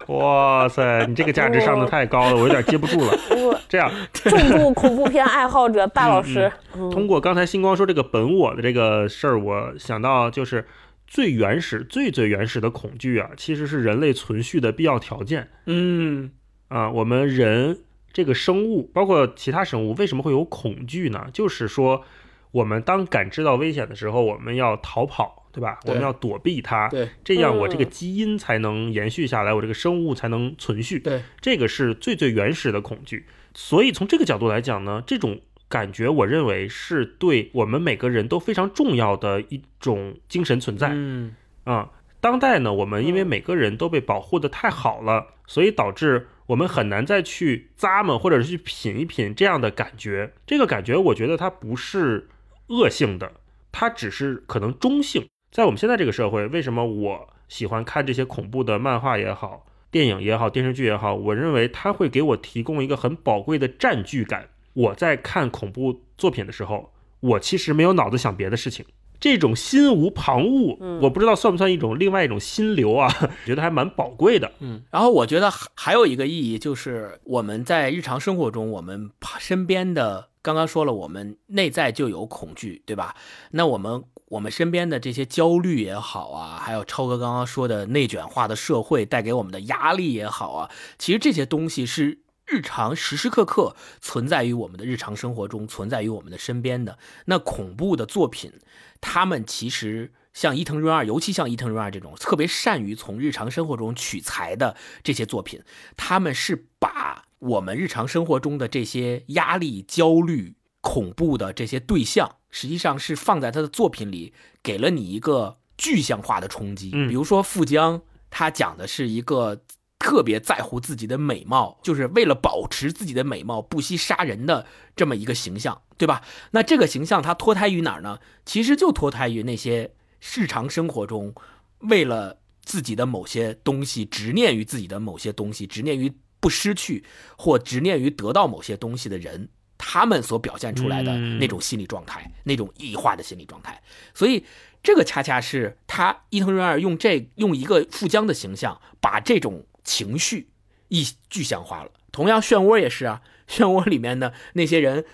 [0.10, 3.12] 哇塞，你这个价值上的太高了，我有点接不住了。
[3.30, 10.66] 我这样，重度恐怖片爱好者 大老师，通过刚才星光说这个本我的这个事儿，我想到就是
[11.06, 16.32] 最原始、最最原始的恐惧啊，其实是人类存续的必要条件嗯
[16.70, 16.90] 啊。
[16.90, 17.78] 我们人
[18.12, 21.28] 这个生物，包括其他生物，为什么会有恐惧呢？
[21.32, 22.04] 就是说，
[22.50, 25.80] 我们当感知到危险的时候，我们要逃跑，对吧？
[25.86, 31.00] 我们要躲避它，对这样我这个嗯基因才能延续下来，我这个生物才能存续。
[31.00, 33.26] 对，这个是最最原始的恐惧。
[33.54, 40.90] 所以从这个角度来讲呢，这种感觉，我认为是对我们每个人都非常重要的一种精神存在。
[40.94, 41.90] 嗯啊、
[42.22, 50.34] 当代呢，我们因为每个人都被保护的太好了，所以导致我们很难再去咂摸或者是去品一品这样的感觉。
[50.46, 52.28] 这个感觉，我觉得它不是
[52.68, 53.34] 恶性的，
[53.72, 55.28] 它只是可能中性。
[55.52, 61.16] 在我们现在这个社会，为什么我喜欢看这些恐怖的漫画也好、电影也好、电视剧也好？
[61.16, 64.50] 我认为它会给我提供一个很宝贵的占据感。
[64.74, 68.86] 我在看恐怖作品的时候，我其实没有脑子想别的事情。
[69.20, 73.10] 这种心无旁骛，嗯我不知道算不算一种另外一种心流啊？
[73.46, 74.50] 觉得还蛮宝贵的。
[74.60, 83.16] 嗯，然后我觉得还还有一个意义就是我们在日常生活中，我们身边的刚刚说了，我们内在就有恐惧，对吧？
[83.52, 92.20] 那我们我们身边的这些焦虑也好啊，还有超哥刚刚说的内卷化的社会带给我们的压力也好啊，其实这些东西是。
[92.52, 98.52] 日常时时刻刻存在于我们的日常生活中，存在于我们的身边的那恐怖的作品，
[99.00, 105.62] 他们其实像伊藤润二，尤其像伊藤润二这种特别善于从日常生活中取材的这些作品，
[105.98, 114.34] 他们是把我们日常生活中的这些压力、焦虑、恐怖的这些对象，实际上是放在他的作品里，
[114.64, 116.92] 给了你一个具象化的冲击。
[116.94, 119.64] 嗯比如说富江，他讲的是一个。
[120.02, 124.66] 特别在乎自己的美貌，就是为了保持自己的美貌，不惜杀人的
[124.96, 126.22] 这么一个形象，对吧？
[126.52, 128.20] 那这个形象它脱胎于哪儿呢？
[128.46, 129.92] 其实就脱胎于那些
[130.22, 131.34] 日常生活中
[131.80, 137.04] 为了自己的某些东西，执念于自己的某些东西，执念于不失去
[137.38, 143.82] 或执念于得到某些东西的人，他们所表现出来的嗯那种心理状态，那种异化的心理状态。
[144.14, 144.46] 所以，
[144.84, 150.50] 这个恰恰是他伊藤润二用这用一个富江的形象，把这种情绪
[150.90, 151.92] 一具象化了。
[152.12, 155.06] 同样，漩涡也是啊，漩涡里面的那些人。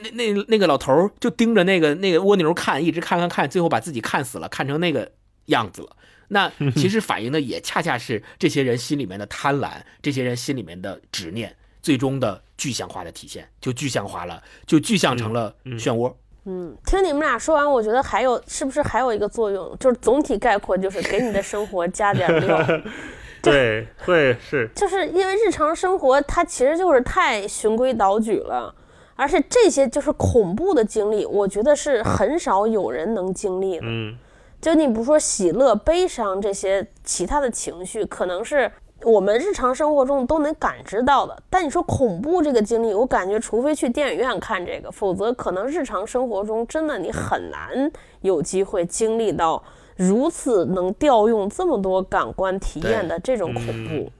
[0.00, 5.12] 那那那个老头儿就盯着那个那个蜗牛看，一直看看看，最后把自己看死了，看成那个
[5.46, 5.96] 样子了。
[6.28, 9.70] 那 其实反映的也恰恰是这些人心里面的贪婪，
[10.02, 16.12] 这些人心里面的执念，最终的具象化的体现，就具象化了，就具象成了漩涡。
[16.44, 22.66] 嗯，听你们俩说完，我觉得还有是不是还有一个作用，就是总体概括就是给你的生活加点料。
[23.40, 28.74] 对，对是就是因为日常生活它其实就是太循规蹈矩了，
[29.18, 33.84] 而且这些就是恐怖的经历，我觉得是很少有人能经历的。
[33.84, 34.16] 嗯
[34.60, 38.70] 就你不说喜乐、悲伤这些其他的情绪，可能是
[39.02, 41.42] 我们日常生活中都能感知到的。
[41.48, 47.90] 但你说恐怖这个经历，我感觉除非去电影院看这个，否则可能日常生活中真的你很难
[48.22, 49.62] 有机会经历到
[49.96, 54.10] 如此能调用这么多感官体验的这种恐怖。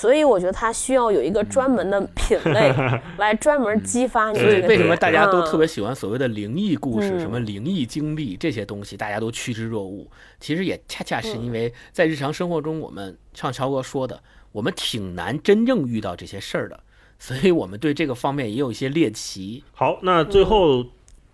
[0.00, 2.72] 所以我觉得它需要有一个专门的品类
[3.18, 4.68] 来专门激发你所以这个点。
[4.70, 10.08] 为什么大家都特别嗯喜欢所谓的灵异故事、嗯什么灵异经历这些东西，大家都趋之若鹜。
[10.38, 14.22] 其实也恰恰是嗯因为在日常生活中，我们像超哥说的，
[14.52, 16.80] 我们挺难真正遇到这些事儿的，
[17.18, 19.62] 所以我们对这个方面也有一些猎奇。
[19.74, 20.86] 好，那最后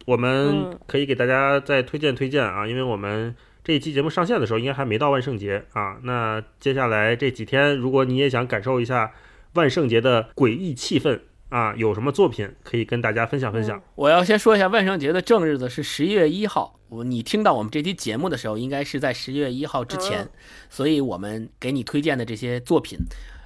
[0.06, 3.32] 我们嗯可以给大家再推荐推荐啊，因为我们
[3.66, 5.96] 这一期节目上线的时候应该还没到万圣节啊。
[6.04, 9.12] 那接下来这几天，如果你也想感受一下
[9.54, 13.82] 万圣节的诡异气氛啊，有什么作品可以跟大家分享分享？
[13.96, 16.78] 我要先说一下万圣节的正日子是十一月一号。
[16.88, 20.30] 我你听到我们这期节目的时候，应该是在十一月一号之前，嗯
[20.70, 22.96] 所以我们给你推荐的这些作品，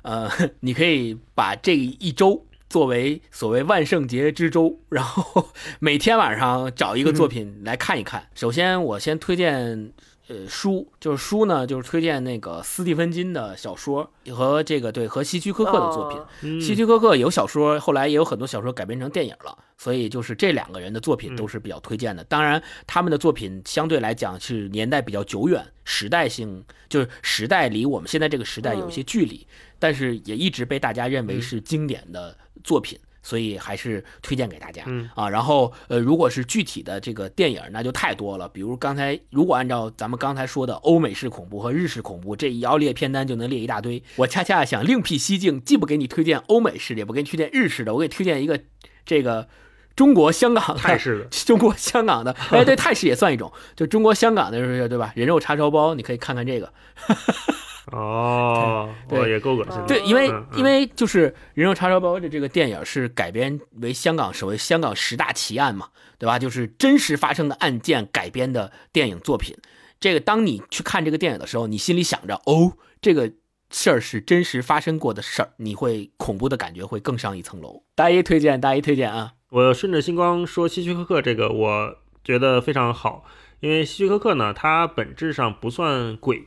[0.02, 0.28] 呃，
[0.60, 5.48] 你可以把这一周作为所谓万圣节之周，然后
[5.78, 8.28] 每天晚上找一个作品来看一看。
[8.34, 9.94] 首先，我先推荐。
[10.30, 16.18] 呃，书就是书呢，就是推荐那个斯蒂芬金的小说和这个对和希区柯克的作品。
[16.18, 22.22] 哦嗯希区柯克有小说，后来也有很多小说改编成电影了，所以就是这两个人的作品都是比较推荐的。
[22.22, 29.44] 当然，他们的作品相对来讲是年代比较久远，时代性就是时代离我们现在这个时代有一些距离，
[29.80, 32.96] 但是也一直被大家认为是经典的作品。
[33.22, 35.28] 所以还是推荐给大家嗯啊。
[35.28, 38.48] 然后呃，如果是具体的这个电影，那就太多了。
[38.48, 44.02] 比如刚才如果按照咱们刚才说的欧美式恐怖和日式恐怖，这一要列片单就能列一大堆。
[44.16, 48.60] 我恰恰想另辟蹊径，既不给你推荐欧美式的，也不给你推荐日式的，我给你推荐一个
[49.04, 49.48] 这个
[49.96, 55.12] 中国香港的泰式的，中国香港的， 哎，对，泰式也算一种，就中国香港的，是对吧？
[55.14, 56.72] 人肉叉烧包，你可以看看这个。
[57.92, 59.86] 哦，对也够恶心的。
[59.86, 66.38] 对，因为因为就是《人肉叉烧包》的这个电影是改编为香港所谓香港十大奇案嘛，对吧？
[66.38, 69.56] 就是真实发生的案件改编的电影作品。
[69.98, 73.32] 这个当你去看这个电影的时候，你心里想着哦，这个
[73.70, 77.82] 事儿是真实发生过的事儿，你会恐怖的感觉会更上一层楼。
[77.94, 79.34] 大一推荐，大一推荐啊！
[79.50, 83.24] 我顺着星光说希区柯克这个，我觉得非常好，
[83.60, 86.44] 因为希区柯克呢，它本质上不算鬼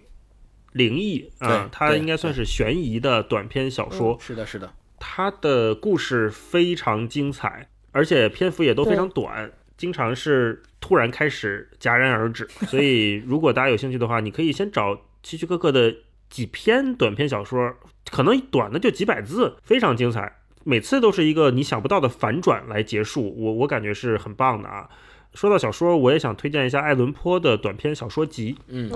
[0.72, 4.18] 灵异啊对，对他应该算是悬疑的短篇小说。
[4.20, 12.48] 是的，是的，它的故事非常精彩，而且篇幅也都非常短，经常是突然开始戛然而止。
[12.68, 15.94] 所以，如果大家有兴趣的话，你可以先找希区柯克的
[16.34, 17.76] 几篇短篇小说，
[18.10, 20.40] 可能短的就几百字，非常精彩。
[20.64, 24.90] 每次都是一个你想不到的反转来结束，我我感觉是很棒的啊。
[25.36, 28.58] 说到小说，我也想推荐一下爱伦坡的短篇小说集。
[28.68, 28.90] 嗯，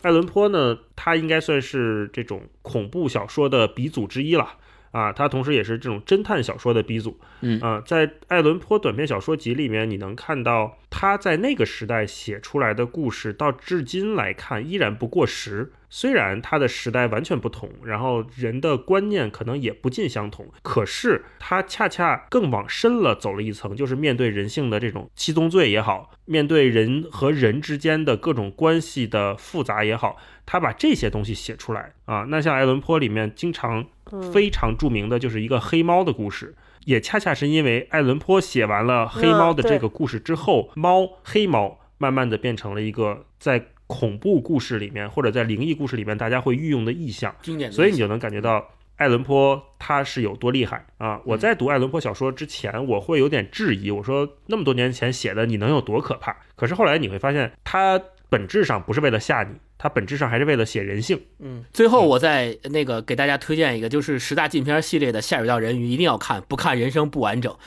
[0.00, 4.54] 爱伦坡呢，他应该算是这种恐怖小说的鼻祖之一了
[4.90, 7.20] 啊，他同时也是这种侦探小说的鼻祖。
[7.42, 15.70] 嗯啊，在爱伦坡短篇小说集里面，你能看到他在那个时代写出来的故事，到至今来看依然不过时。
[15.90, 32.26] 虽然它的时代完全不同，然后人的观念可能也不尽相同，可是它恰恰更往深了走了一层，就是面对人性的这种七宗罪也好，面对人和人之间的各种关系的复杂也好，他把这些东西写出来啊。
[32.28, 33.86] 那像爱伦坡里面经常
[34.32, 36.54] 非常著名的就是一个黑猫的故事。
[36.84, 47.72] 也恰恰是因为爱伦坡写完了黑猫的这个故事之后，猫黑猫慢慢的变成了一个在恐怖故事里面或者在灵异故事里面大家会运用的意象，经典。
[47.72, 48.64] 所以你就能感觉到
[48.96, 51.20] 爱伦坡他是有多厉害啊！
[51.24, 56.36] 我在读爱伦坡小说之前，我会有点质疑，我说那么多年前写的，你能有多可怕？
[56.54, 61.18] 可是后来你会发现，他本质上不是为了吓你，他本质上还是为了写人性。
[61.38, 67.54] 嗯，最后我再那个给大家推荐一个，就是十大禁片系列的《下水道人鱼》，一定要看，不看人生不完整。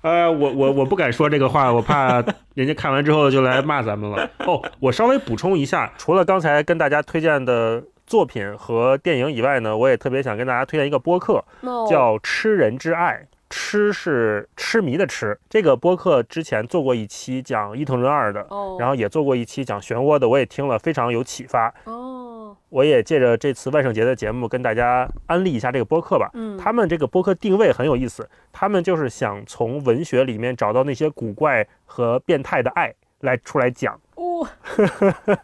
[0.00, 4.30] 呃，我我我不敢说这个话，我怕 人家看完之后就来骂咱们了。
[4.46, 13.26] 哦，我稍微补充一下，除了刚才跟大家推荐的作品和电影以外呢，我也特别想跟大家推荐一个播客，那叫《吃人之爱》。
[13.54, 21.72] 吃是痴迷的吃，这个播客之前做过一期讲伊藤润二的，哦，然后也做过一期讲漩涡的，我也听了，非常有启发。
[21.84, 26.30] 哦，我也借着这次万圣节的节目跟大家安利一下这个播客吧。
[26.32, 34.00] 嗯，他们这个播客定位很有意思，他们就是想从文学里面找到那些古怪和变态的爱来出来讲。
[34.14, 34.48] 哦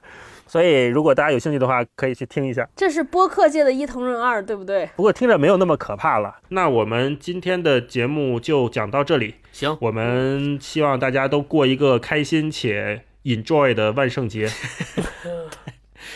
[0.48, 2.66] 所以如果大家有兴趣的话，可以去听一下。
[2.74, 4.88] 这是播客界的伊藤润二，对不对？
[4.96, 6.36] 不过听着没有那么可怕了。
[6.48, 9.36] 那我们今天的节目就讲到这里。
[9.52, 14.48] 行，我们希望大家都过一个开心且 enjoy 的万圣节。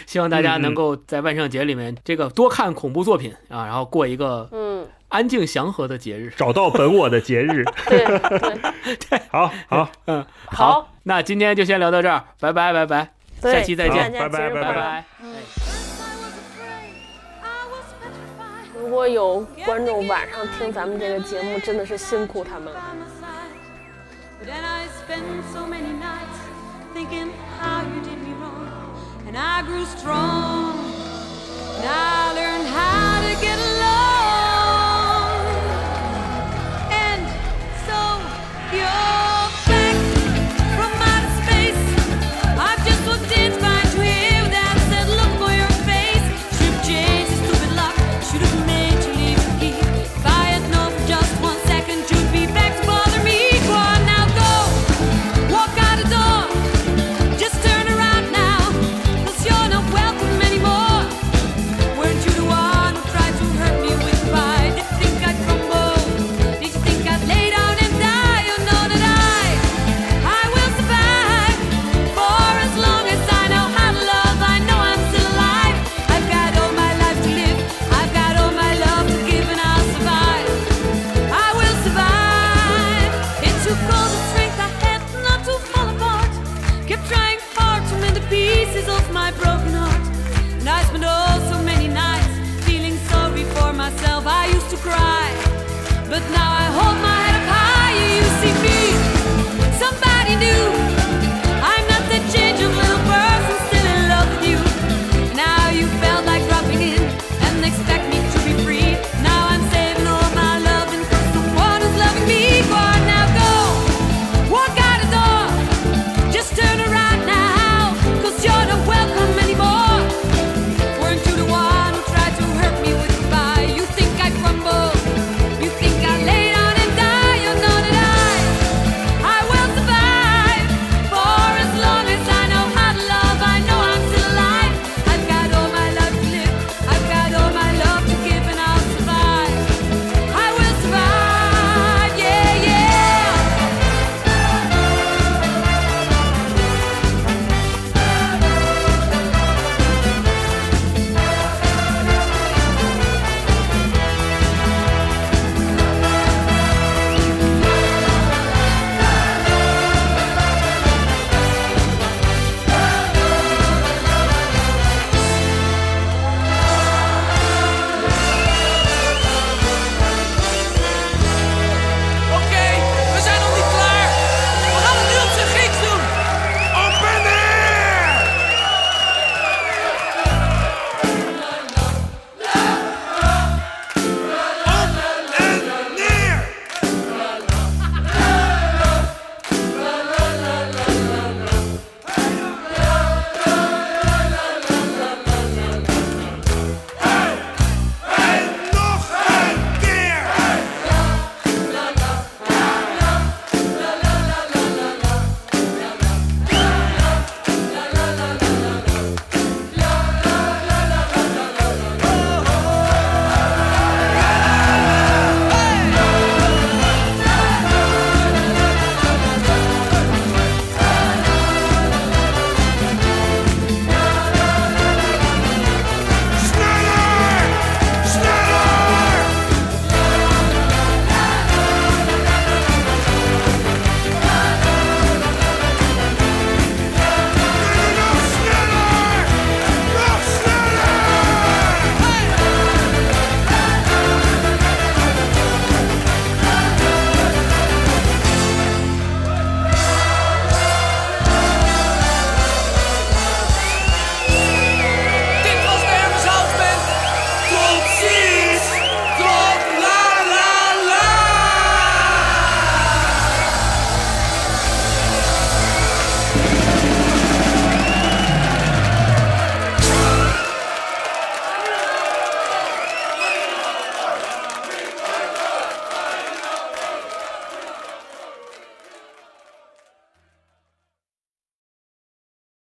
[0.06, 6.32] 希望大家能够在万圣节里面这个多看恐怖作品啊，然后过一个嗯，安静祥和的节日。
[6.36, 7.64] 找到本我的节日。
[7.88, 8.04] 对
[9.10, 13.08] 对， 好好，嗯，好，那今天就先聊到这儿，拜拜拜拜，对
[13.50, 15.04] 下期再见拜拜拜拜。
[18.80, 22.80] 如果有观众晚上听咱们这个节目，真的是辛苦他们了。
[24.40, 25.22] But then I spent
[25.52, 26.38] so many nights
[26.94, 27.30] thinking
[27.60, 28.66] how you did me wrong.
[29.28, 30.74] And I grew strong.
[31.78, 32.66] And I learned